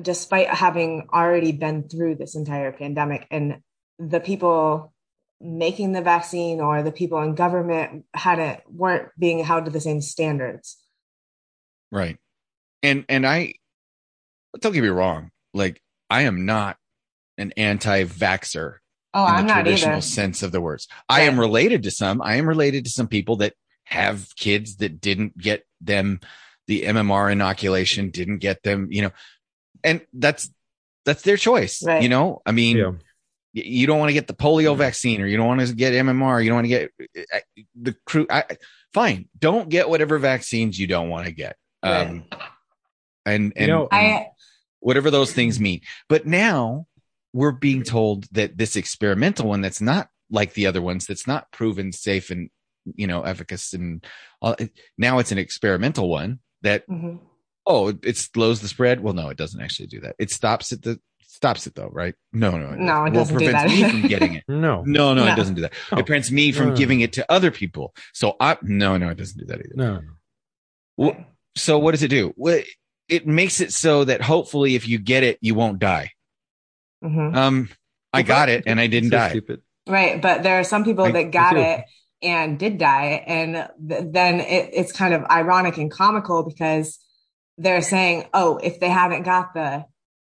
[0.00, 3.26] despite having already been through this entire pandemic.
[3.30, 3.62] And
[3.98, 4.92] the people
[5.40, 10.02] making the vaccine or the people in government hadn't weren't being held to the same
[10.02, 10.76] standards.
[11.90, 12.18] Right.
[12.82, 13.54] And and I
[14.60, 16.76] don't get me wrong, like I am not
[17.38, 18.74] an anti-vaxer
[19.14, 20.02] Oh, in I'm the traditional either.
[20.02, 20.88] sense of the words.
[21.08, 22.22] I am related to some.
[22.22, 23.54] I am related to some people that
[23.84, 26.20] have kids that didn't get them
[26.66, 29.10] the MMR inoculation, didn't get them, you know,
[29.82, 30.50] and that's
[31.04, 31.82] that's their choice.
[31.84, 32.02] Right.
[32.02, 32.92] You know, I mean, yeah.
[33.52, 36.42] you don't want to get the polio vaccine or you don't want to get MMR.
[36.42, 36.90] You don't want to get
[37.80, 38.26] the crew.
[38.30, 38.44] I,
[38.94, 39.28] fine.
[39.38, 41.56] Don't get whatever vaccines you don't want to get.
[41.82, 42.06] Right.
[42.06, 42.24] Um,
[43.24, 44.28] and, and, you know, I,
[44.80, 45.80] whatever those things mean.
[46.08, 46.86] But now
[47.32, 51.50] we're being told that this experimental one that's not like the other ones, that's not
[51.50, 52.50] proven safe and
[52.96, 54.04] you know efficacious and
[54.40, 54.56] all,
[54.98, 57.16] now it's an experimental one that mm-hmm.
[57.66, 59.00] oh it slows the spread.
[59.00, 60.16] Well, no, it doesn't actually do that.
[60.18, 60.82] It stops it.
[60.82, 62.14] The stops it though, right?
[62.32, 64.44] No, no, it no, it doesn't well, prevents me from getting it.
[64.48, 65.72] no, no, no, no, it doesn't do that.
[65.90, 65.98] Oh.
[65.98, 66.76] It prevents me from no.
[66.76, 67.94] giving it to other people.
[68.12, 69.74] So I no, no, it doesn't do that either.
[69.74, 70.00] No.
[70.96, 71.16] Well,
[71.56, 72.32] so what does it do?
[72.36, 72.62] Well,
[73.08, 76.12] it makes it so that hopefully, if you get it, you won't die.
[77.04, 77.36] Mm-hmm.
[77.36, 77.68] Um,
[78.12, 79.30] I got it and I didn't so die.
[79.30, 79.62] Stupid.
[79.86, 81.84] Right, but there are some people I, that got it
[82.22, 86.98] and did die, and th- then it, it's kind of ironic and comical because
[87.58, 89.84] they're saying, "Oh, if they haven't got the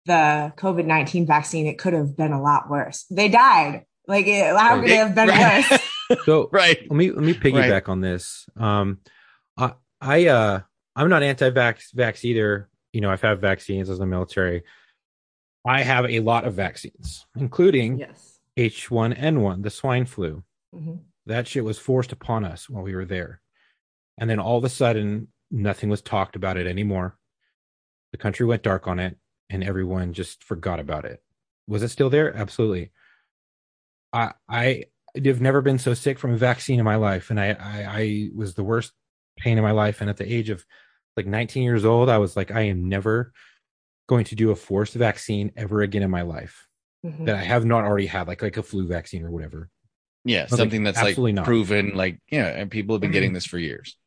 [0.05, 3.85] the COVID nineteen vaccine, it could have been a lot worse." They died.
[4.07, 5.69] Like, it, how could it, it have been right.
[5.69, 5.81] worse?
[6.25, 6.79] so, right.
[6.81, 7.89] Let me let me piggyback right.
[7.89, 8.47] on this.
[8.55, 8.99] Um,
[9.57, 10.59] I I uh
[10.95, 12.69] I'm not anti-vax vax either.
[12.93, 14.63] You know, I've had vaccines as a military.
[15.65, 18.39] I have a lot of vaccines, including yes.
[18.57, 20.43] H1N1, the swine flu.
[20.73, 20.95] Mm-hmm.
[21.27, 23.41] That shit was forced upon us while we were there.
[24.17, 27.17] And then all of a sudden, nothing was talked about it anymore.
[28.11, 29.17] The country went dark on it,
[29.49, 31.21] and everyone just forgot about it.
[31.67, 32.35] Was it still there?
[32.35, 32.91] Absolutely.
[34.13, 34.85] I I
[35.23, 38.29] have never been so sick from a vaccine in my life, and I, I I
[38.35, 38.93] was the worst
[39.37, 40.01] pain in my life.
[40.01, 40.65] And at the age of
[41.15, 43.33] like 19 years old, I was like, I am never
[44.07, 46.67] going to do a forced vaccine ever again in my life
[47.05, 47.25] mm-hmm.
[47.25, 49.69] that I have not already had, like like a flu vaccine or whatever.
[50.27, 51.45] Yeah, something like, that's like not.
[51.45, 53.35] proven, like yeah, and people have been getting mm-hmm.
[53.35, 53.97] this for years.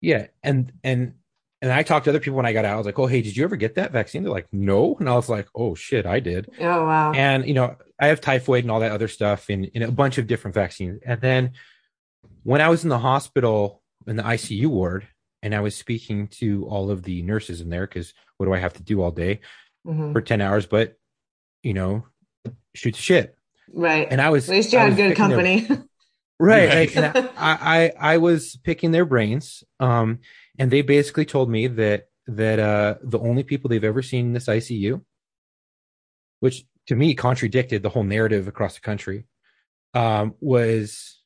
[0.00, 1.14] Yeah, and and
[1.62, 2.74] and I talked to other people when I got out.
[2.74, 5.08] I was like, "Oh, hey, did you ever get that vaccine?" They're like, "No," and
[5.08, 7.12] I was like, "Oh shit, I did." Oh wow!
[7.12, 10.18] And you know, I have typhoid and all that other stuff, in in a bunch
[10.18, 11.00] of different vaccines.
[11.04, 11.52] And then
[12.42, 15.08] when I was in the hospital in the ICU ward,
[15.42, 18.58] and I was speaking to all of the nurses in there because what do I
[18.58, 19.40] have to do all day
[19.86, 20.12] mm-hmm.
[20.12, 20.66] for 10 hours?
[20.66, 20.96] But,
[21.62, 22.04] you know,
[22.74, 23.36] shoot the shit.
[23.72, 24.06] Right.
[24.10, 25.60] And I was, at least you had good company.
[25.60, 25.84] Their,
[26.38, 26.96] right, Right.
[26.96, 30.20] like, I, I i was picking their brains um
[30.58, 34.32] and they basically told me that that uh the only people they've ever seen in
[34.32, 35.02] this icu
[36.40, 39.24] which to me contradicted the whole narrative across the country
[39.94, 41.20] um was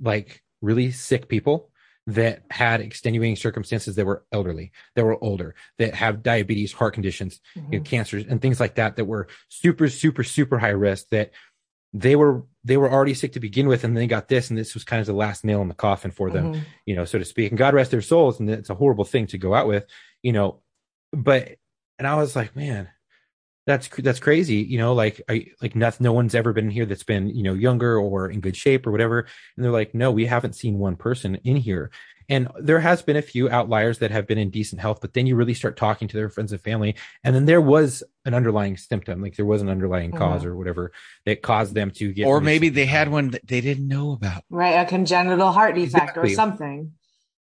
[0.00, 1.70] like really sick people
[2.06, 7.40] that had extenuating circumstances that were elderly that were older that have diabetes heart conditions
[7.54, 7.84] you know, Mhm.
[7.84, 11.30] cancers and things like that that were super super super high risk that
[11.96, 14.74] they were they were already sick to begin with and they got this and this
[14.74, 16.60] was kind of the last nail in the coffin for them Mhm.
[16.86, 17.50] you know so to speak.
[17.52, 19.86] And god rest their souls and it's a horrible thing to go out with
[20.22, 20.60] you know.
[21.12, 21.56] But
[21.98, 22.88] and i was like man
[23.66, 27.04] that's that's crazy you know like i like nothing no one's ever been here that's
[27.04, 29.20] been you know younger or in good shape or whatever.
[29.56, 31.90] And they're like no we haven't seen one person in here
[32.28, 35.26] and there has been a few outliers that have been in decent health but then
[35.26, 38.76] you really start talking to their friends and family and then there was an underlying
[38.76, 40.92] symptom like there was an underlying cause or whatever
[41.26, 44.44] that caused them to get or maybe they had one that they didn't know about.
[44.50, 46.92] Right, a congenital heart defect or something.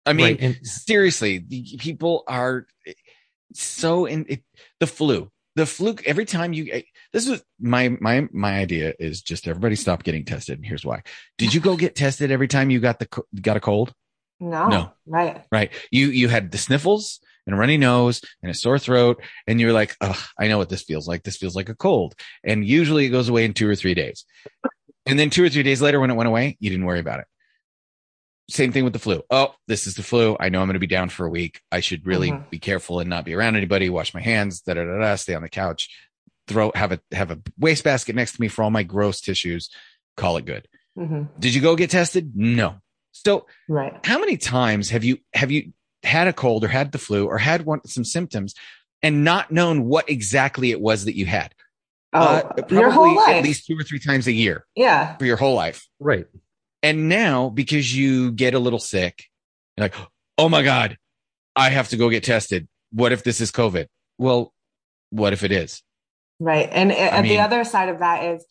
[0.06, 2.66] I mean, Right, and- seriously, the people are
[3.52, 4.42] so in it,
[4.80, 5.30] the flu.
[5.56, 5.96] The flu.
[6.06, 10.24] Every time you, eh, this was my my my idea is just everybody stop getting
[10.24, 10.58] tested.
[10.58, 11.02] And here's why.
[11.36, 13.08] Did you go get tested every time you got the
[13.40, 13.92] got a cold?
[14.40, 14.68] No.
[14.68, 14.92] No.
[15.06, 15.44] Right.
[15.50, 15.72] Right.
[15.90, 19.72] You you had the sniffles and a runny nose and a sore throat, and you're
[19.72, 21.22] like, oh, I know what this feels like.
[21.22, 22.14] This feels like a cold.
[22.44, 24.24] And usually it goes away in two or three days.
[25.06, 27.20] And then two or three days later, when it went away, you didn't worry about
[27.20, 27.26] it.
[28.50, 29.22] Same thing with the flu.
[29.30, 30.36] Oh, this is the flu.
[30.40, 31.60] I know I'm going to be down for a week.
[31.70, 32.48] I should really Mhm.
[32.50, 33.90] be careful and not be around anybody.
[33.90, 34.60] Wash my hands.
[34.62, 35.14] Da da da da.
[35.16, 35.90] Stay on the couch.
[36.46, 39.68] Throw have a have a wastebasket next to me for all my gross tissues.
[40.16, 40.66] Call it good.
[40.96, 42.32] hmm Did you go get tested?
[42.34, 42.76] No.
[43.12, 43.94] So Right.
[44.04, 47.38] how many times have you have you had a cold or had the flu or
[47.38, 48.54] had one some symptoms
[49.02, 51.54] and not known what exactly it was that you had?
[52.12, 53.28] Oh, Uh, your whole life.
[53.36, 55.16] at least two or three times a year yeah.
[55.16, 55.86] for your whole life.
[56.00, 56.26] right
[56.82, 59.24] And now because you get a little sick,
[59.76, 59.94] you're like,
[60.38, 60.96] oh my God,
[61.56, 62.68] I have to go get tested.
[62.92, 63.86] What if this is COVID?
[64.16, 64.54] Well,
[65.10, 65.82] what if it is?
[66.40, 66.68] Right.
[66.70, 68.44] And and mean- the other side of that is,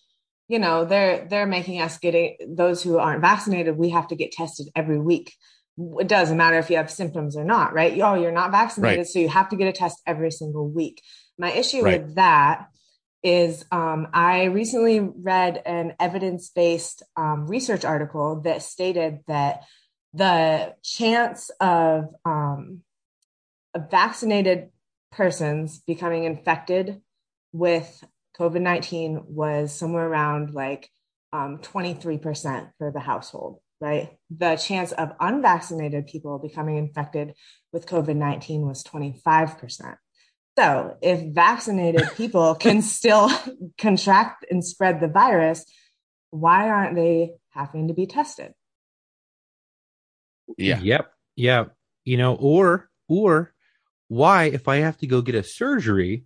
[0.47, 4.31] you know, they're they're making us getting those who aren't vaccinated, we have to get
[4.31, 5.33] tested every week.
[5.77, 7.99] It doesn't matter if you have symptoms or not, right?
[8.01, 9.07] Oh, you're not vaccinated, Right.
[9.07, 11.03] so you have to get a test every single week.
[11.37, 12.01] My issue Right.
[12.01, 12.67] with that
[13.23, 19.63] is um, I recently read an evidence based um, research article that stated that
[20.13, 22.81] the chance of um,
[23.73, 24.69] of vaccinated
[25.11, 27.01] persons becoming infected
[27.51, 28.03] with
[28.39, 30.89] COVID 19 was somewhere around like
[31.33, 34.17] um, 23% for the household, right?
[34.29, 37.33] The chance of unvaccinated people becoming infected
[37.71, 39.97] with COVID 19 was 25%.
[40.57, 43.29] So if vaccinated people can still
[43.77, 45.65] contract and spread the virus,
[46.31, 48.53] why aren't they having to be tested?
[50.57, 50.79] Yeah.
[50.79, 51.11] Yep.
[51.35, 51.65] Yeah.
[52.05, 53.53] You know, or or
[54.07, 56.25] why, if I have to go get a surgery,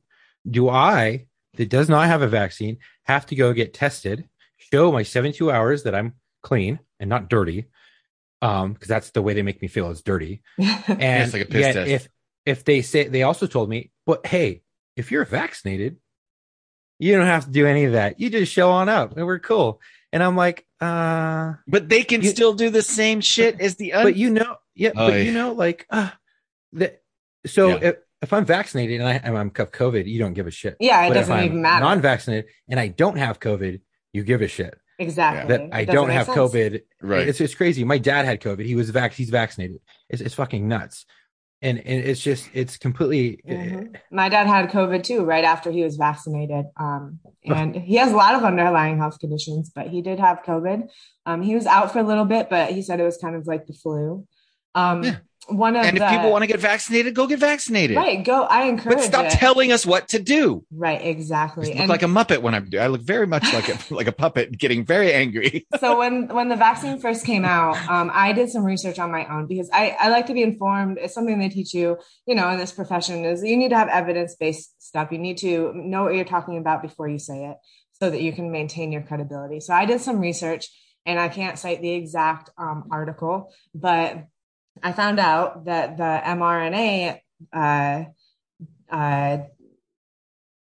[0.49, 4.27] do I, that does not have a vaccine, have to go get tested,
[4.57, 7.65] show my 72 hours that I'm clean and not dirty?
[8.41, 10.41] Um, because that's the way they make me feel is dirty.
[10.57, 11.89] And it's like a piss yet test.
[11.91, 12.09] if
[12.45, 14.63] if they say they also told me, but hey,
[14.95, 15.97] if you're vaccinated,
[16.97, 18.19] you don't have to do any of that.
[18.19, 19.79] You just show on up and we're cool.
[20.11, 23.93] And I'm like, uh But they can You- still do the same shit as the
[23.93, 26.09] un- but you know, yeah, Oh, but you know, like, uh,
[26.73, 27.01] that.
[27.45, 27.89] So Yeah.
[27.89, 30.77] if, if I'm vaccinated and I, I'm have COVID, you don't give a shit.
[30.79, 31.83] yeah, it but doesn't I'm even matter.
[31.85, 33.81] non-vaccinated and I don't have COVID,
[34.13, 34.75] you give a shit.
[34.99, 35.57] exactly.
[35.57, 36.37] That I don't have sense.
[36.37, 36.81] COVID.
[37.01, 37.27] right.
[37.27, 37.83] It's it's crazy.
[37.83, 38.65] My dad had COVID.
[38.65, 39.13] He was vac.
[39.13, 39.77] He's vaccinated.
[40.09, 41.05] It's it's fucking nuts.
[41.63, 43.39] And and it's just it's completely.
[43.47, 43.95] Mhm.
[44.11, 46.65] My dad had COVID too, right after he was vaccinated.
[46.77, 50.89] Um, and he has a lot of underlying health conditions, but he did have COVID.
[51.25, 53.45] Um, he was out for a little bit, but he said it was kind of
[53.47, 54.27] like the flu.
[54.75, 55.17] Um, Yeah.
[55.47, 57.97] One of and the, if people want to get vaccinated, go get vaccinated.
[57.97, 58.43] right, go.
[58.43, 59.31] I encourage But stop it.
[59.31, 60.63] telling us what to do.
[60.71, 61.67] right, exactly.
[61.67, 62.69] look And like a muppet when I'm.
[62.79, 65.65] I look very much like a like a puppet, getting very angry.
[65.79, 69.25] so when when the vaccine first came out, um, I did some research on my
[69.25, 70.97] own because I, I like to be informed.
[71.01, 73.89] It's something they teach you, you know, in this profession is you need to have
[73.89, 75.11] evidence based stuff.
[75.11, 77.57] You need to know what you're talking about before you say it,
[77.93, 79.59] so that you can maintain your credibility.
[79.59, 80.69] So I did some research,
[81.05, 84.27] and I can't cite the exact um, article, but
[84.83, 87.19] I found out that the mRNA.
[87.53, 88.03] Uh,
[88.89, 89.37] uh,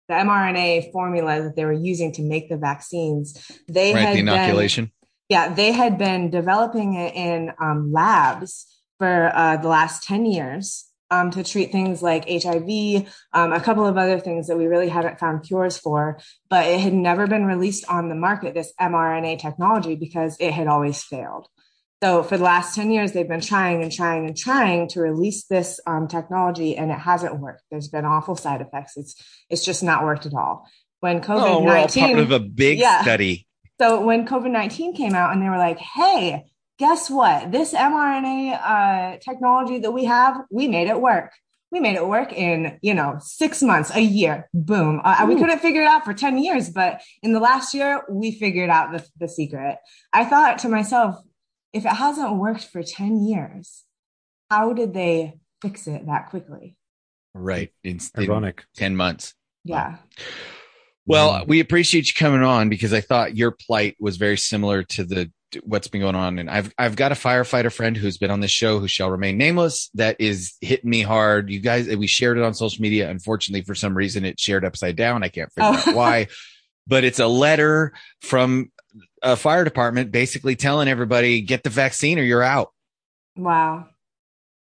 [0.09, 4.23] the mRNA formula that they were using to make the vaccines, they right, had the
[4.23, 4.91] been- inoculation.
[5.29, 8.67] yeah, they had been developing it in um, labs
[8.99, 10.87] for uh, the last 10 years.
[11.11, 14.91] um, to treat things like HIV, um, a couple of other things that we really
[14.91, 16.19] haven't found cures for,
[16.51, 20.67] but it had never been released on the market, this mRNA technology, because it had
[20.67, 21.47] always failed.
[22.03, 25.47] So for the last 10 years, they've been trying and trying and trying to release
[25.47, 27.63] this um, technology and it hasn't worked.
[27.71, 28.97] There's been awful side effects.
[28.97, 29.17] It's,
[29.51, 30.69] it's just not worked at all.
[31.01, 33.03] When COVID-19, oh, we're all part of a big yeah.
[33.03, 33.47] study.
[33.81, 36.45] So when COVID-19 came out and they were like, Hey,
[36.79, 37.51] guess what?
[37.51, 41.33] This mRNA uh, technology that we have, we made it work.
[41.71, 45.03] We made it work in, you know, six months, a year, boom.
[45.05, 48.31] Uh, we couldn't figure it out for 10 years, but in the last year, we
[48.31, 49.77] figured out the, the secret.
[50.13, 51.17] I thought to myself,
[51.73, 53.85] if it hasn't worked for 10 years,
[54.51, 56.77] how did they fix it that quickly?
[57.35, 57.73] Right.
[57.85, 58.65] In, Ironic.
[58.77, 59.35] In 10 months.
[59.65, 59.97] Yeah.
[61.07, 65.05] Well, we appreciate you coming on because I thought your plight was very similar to
[65.05, 65.31] the
[65.63, 66.39] what's been going on.
[66.39, 69.39] And I've I've got a firefighter friend who's been on this show who shall remain
[69.39, 71.51] nameless that is hitting me hard.
[71.51, 73.11] You guys, we shared it on social media.
[73.11, 75.23] Unfortunately, for some reason, it shared upside down.
[75.23, 75.91] I can't figure oh.
[75.91, 76.27] out why.
[76.91, 77.93] But it's a letter
[78.23, 78.73] from
[79.23, 82.73] a fire department basically telling everybody get the vaccine or you're out.
[83.37, 83.87] Wow.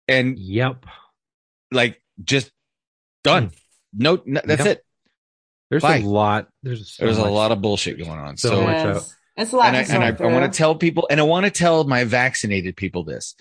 [0.08, 0.86] And yep.
[1.72, 2.52] Like just
[3.24, 3.50] done.
[3.50, 3.58] Mm.
[3.94, 4.78] No, no that's yep.
[4.78, 4.86] it.
[5.70, 5.98] There's Bye.
[5.98, 6.48] a lot.
[6.64, 7.28] There's so there's much.
[7.28, 8.38] a lot of bullshit going on.
[8.38, 9.04] So, so much
[9.38, 9.74] it's a lot.
[9.74, 12.04] And, I, and I, I want to tell people, and I want to tell my
[12.06, 13.36] vaccinated people this: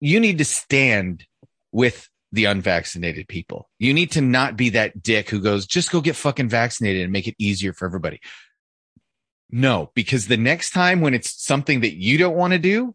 [0.00, 1.24] you need to stand
[1.72, 3.68] with the unvaccinated people.
[3.78, 7.12] You need to not be that dick who goes, just go get fucking vaccinated and
[7.12, 8.20] make it easier for everybody.
[9.52, 12.94] No, because the next time when it's something that you don't want to do,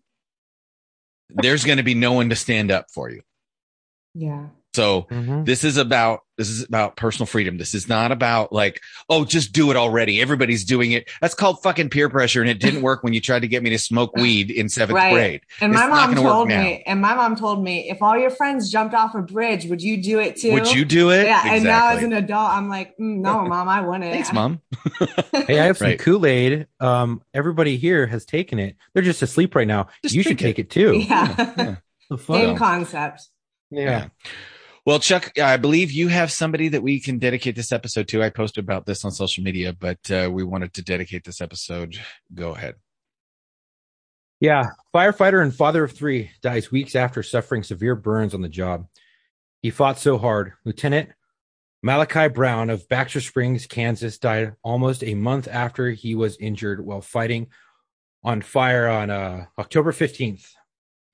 [1.29, 3.21] there's going to be no one to stand up for you.
[4.13, 4.47] Yeah.
[4.75, 5.45] So mm-hmm.
[5.45, 7.57] this is about this is about personal freedom.
[7.57, 10.19] This is not about like, oh, just do it already.
[10.21, 11.09] Everybody's doing it.
[11.21, 13.69] That's called fucking peer pressure, and it didn't work when you tried to get me
[13.69, 15.13] to smoke weed in seventh right.
[15.13, 15.41] grade.
[15.61, 18.69] And it's my mom told me, and my mom told me, if all your friends
[18.69, 20.51] jumped off a bridge, would you do it too?
[20.51, 21.25] Would you do it?
[21.25, 21.37] Yeah.
[21.37, 21.55] Exactly.
[21.55, 24.11] And now as an adult, I'm like, mm, no, mom, I wouldn't.
[24.11, 24.61] Thanks, mom.
[25.47, 25.99] hey, I have some right.
[25.99, 26.67] Kool Aid.
[26.81, 28.75] Um, everybody here has taken it.
[28.93, 29.87] They're just asleep right now.
[30.03, 30.97] Just you should take it, it too.
[30.97, 31.53] Yeah.
[31.57, 32.17] yeah.
[32.17, 33.29] Same concept.
[33.71, 33.81] yeah.
[33.81, 34.07] yeah.
[34.85, 38.21] Well, Chuck, I believe you have somebody that we can dedicate this episode to.
[38.21, 41.97] I posted about this on social media, but uh, we wanted to dedicate this episode.
[42.33, 42.75] Go ahead.
[44.39, 44.69] Yeah.
[44.93, 48.85] Firefighter and father of three dies weeks after suffering severe burns on the job.
[49.63, 50.53] He fought so hard.
[50.65, 51.09] Lieutenant
[51.81, 57.01] Malachi Brown of Baxter Springs, Kansas, died almost a month after he was injured while
[57.01, 57.47] fighting
[58.23, 60.45] on fire on uh, October 15th.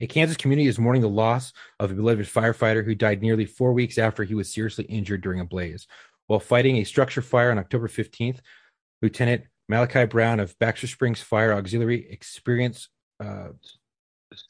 [0.02, 3.72] A Kansas community is mourning the loss of a beloved firefighter who died nearly four
[3.72, 5.86] weeks after he was seriously injured during a blaze.
[6.26, 8.40] While fighting a structure fire on October 15th,
[9.00, 12.88] Lieutenant Malachi Brown of Baxter Springs Fire Auxiliary experienced
[13.20, 13.50] uh,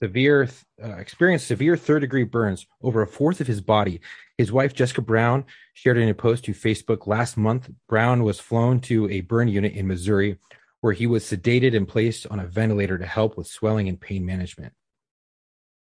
[0.01, 0.49] severe
[0.83, 4.01] uh, experienced severe third degree burns over a fourth of his body.
[4.39, 5.45] His wife Jessica Brown
[5.75, 7.69] shared in a post to Facebook last month.
[7.91, 10.39] Brown was flown to a burn unit in Missouri,
[10.81, 14.25] where he was sedated and placed on a ventilator to help with swelling and pain
[14.25, 14.73] management.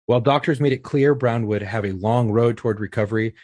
[0.07, 3.35] While doctors made it clear Brown would have a long road toward recovery,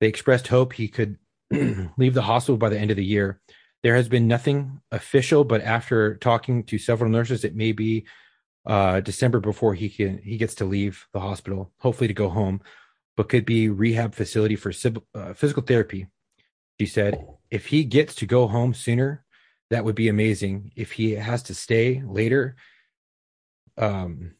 [0.00, 1.18] they expressed hope he could
[1.50, 3.40] leave the hospital by the end of the year.
[3.82, 8.06] There has been nothing official, but after talking to several nurses, it may be
[8.66, 12.60] uh, December before he can he gets to leave the hospital, hopefully to go home,
[13.16, 14.72] but could be rehab facility for
[15.14, 16.08] uh, physical therapy.
[16.80, 19.24] She said, if he gets to go home sooner,
[19.70, 20.72] that would be amazing.
[20.76, 22.56] If he has to stay later,
[23.76, 24.34] um,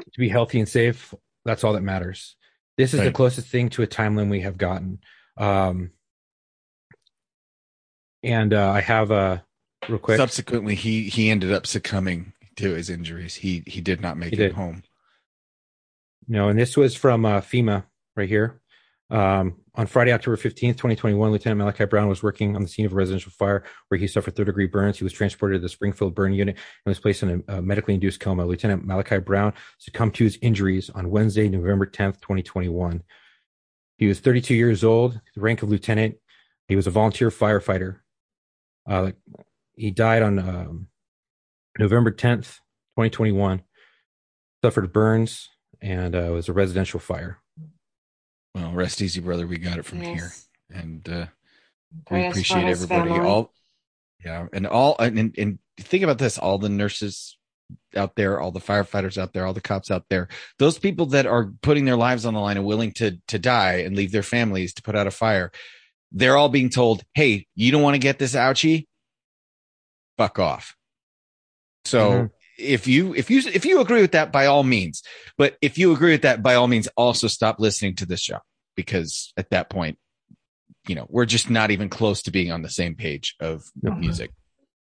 [0.00, 1.14] to be healthy and safe.
[1.44, 2.36] That's all that matters.
[2.76, 3.06] This is right.
[3.06, 5.00] the closest thing to a timeline we have gotten.
[5.36, 5.90] Um,
[8.22, 9.44] and uh, I have a
[9.88, 10.18] real quick.
[10.18, 13.34] Subsequently, he he ended up succumbing to his injuries.
[13.34, 14.52] He he did not make he it did.
[14.52, 14.82] home.
[16.26, 17.84] No, and this was from uh, FEMA
[18.16, 18.60] right here.
[19.10, 22.92] Um, on Friday, October 15th, 2021, Lieutenant Malachi Brown was working on the scene of
[22.92, 24.98] a residential fire where he suffered third degree burns.
[24.98, 27.94] He was transported to the Springfield burn unit and was placed in a, a medically
[27.94, 28.44] induced coma.
[28.44, 33.02] Lieutenant Malachi Brown succumbed to his injuries on Wednesday, November 10th, 2021.
[33.96, 36.16] He was 32 years old, the rank of lieutenant.
[36.66, 38.00] He was a volunteer firefighter.
[38.86, 39.12] Uh,
[39.74, 40.88] he died on um,
[41.78, 42.58] November 10th,
[42.96, 43.62] 2021,
[44.62, 45.48] suffered burns,
[45.80, 47.38] and uh, was a residential fire.
[48.54, 49.46] Well, rest easy, brother.
[49.46, 50.46] We got it from yes.
[50.70, 51.26] here, and uh,
[52.10, 53.10] we appreciate everybody.
[53.10, 53.28] Family.
[53.28, 53.52] All,
[54.24, 57.36] yeah, and all, and, and think about this: all the nurses
[57.96, 60.28] out there, all the firefighters out there, all the cops out there,
[60.58, 63.76] those people that are putting their lives on the line and willing to to die
[63.80, 65.50] and leave their families to put out a fire,
[66.12, 68.86] they're all being told, "Hey, you don't want to get this ouchie?
[70.16, 70.74] Fuck off."
[71.84, 72.26] So mm-hmm.
[72.58, 75.02] If you if you if you agree with that, by all means.
[75.36, 78.38] But if you agree with that, by all means, also stop listening to this show
[78.74, 79.98] because at that point,
[80.86, 83.98] you know, we're just not even close to being on the same page of Mhm.
[83.98, 84.32] music.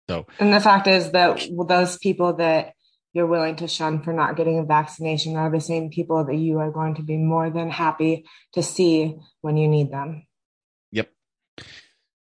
[0.08, 2.74] So And the fact is that those people that
[3.12, 6.58] you're willing to shun for not getting a vaccination are the same people that you
[6.58, 10.26] are going to be more than happy to see when you need them.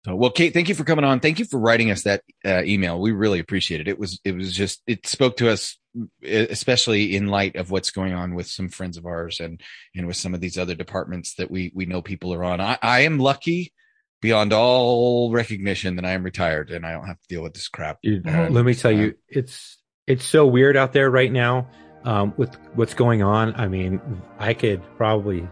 [0.04, 1.20] So, well, Kate, thank you for coming on.
[1.20, 3.00] Thank you for writing us that uh, email.
[3.00, 3.86] We really appreciate it.
[3.86, 5.78] It was, it was just, it spoke to us,
[6.24, 9.60] especially in light of what's going on with some friends of ours and,
[9.94, 12.60] and with some of these other departments that we, we know people are on.
[12.60, 13.72] I, I am lucky
[14.20, 17.68] beyond all recognition that I am retired and I don't have to deal with this
[17.68, 17.98] crap.
[18.02, 19.78] Dude, Uh, let me tell uh, you, it's
[20.08, 21.68] it's so weird out there right now
[22.04, 23.54] um, with what's going on.
[23.54, 24.00] I mean,
[24.38, 25.48] I could probably,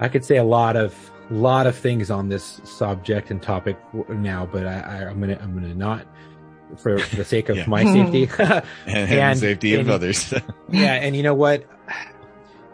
[0.00, 0.92] I could say a lot of
[1.32, 3.76] lot of things on this subject and topic
[4.08, 6.06] now, but I, I, I'm gonna I'm gonna not
[6.78, 7.64] for, for the sake of Yeah.
[7.66, 8.28] my safety.
[8.38, 8.40] and,
[8.86, 10.32] and the And- safety of others.
[10.70, 11.64] yeah, and you know what?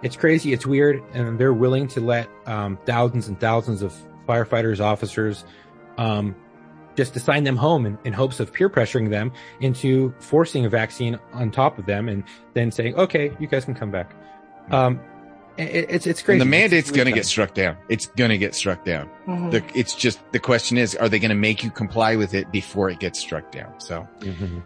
[0.03, 0.53] It's crazy.
[0.53, 3.93] It's weird, and they're willing to let um, thousands and thousands of
[4.29, 5.45] firefighters, officers,
[5.97, 6.37] um,
[6.95, 11.19] just assign them home in, in hopes of peer pressuring them into forcing a vaccine
[11.33, 12.23] on top of them, and
[12.55, 14.15] then saying, "Okay, you guys can come back."
[14.71, 15.01] Um, it,
[15.59, 16.41] it's it's crazy.
[16.41, 17.77] and the mandate's going to get struck down.
[17.89, 19.11] It's going to get struck down.
[19.27, 19.51] Mhm.
[19.51, 22.51] The, it's just the question is, are they going to make you comply with it
[22.53, 23.73] before it gets struck down?
[23.79, 24.35] So, time.
[24.35, 24.63] Mhm.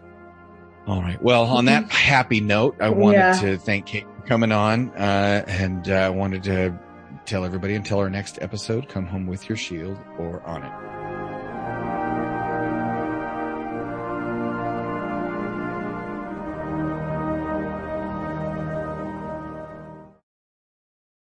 [0.87, 1.21] all right.
[1.21, 3.33] Well, on that happy note, I wanted Yeah.
[3.41, 6.77] to thank Kate for coming on, uh, and uh, wanted to
[7.25, 10.92] tell everybody until our next episode, come home with your shield or on it.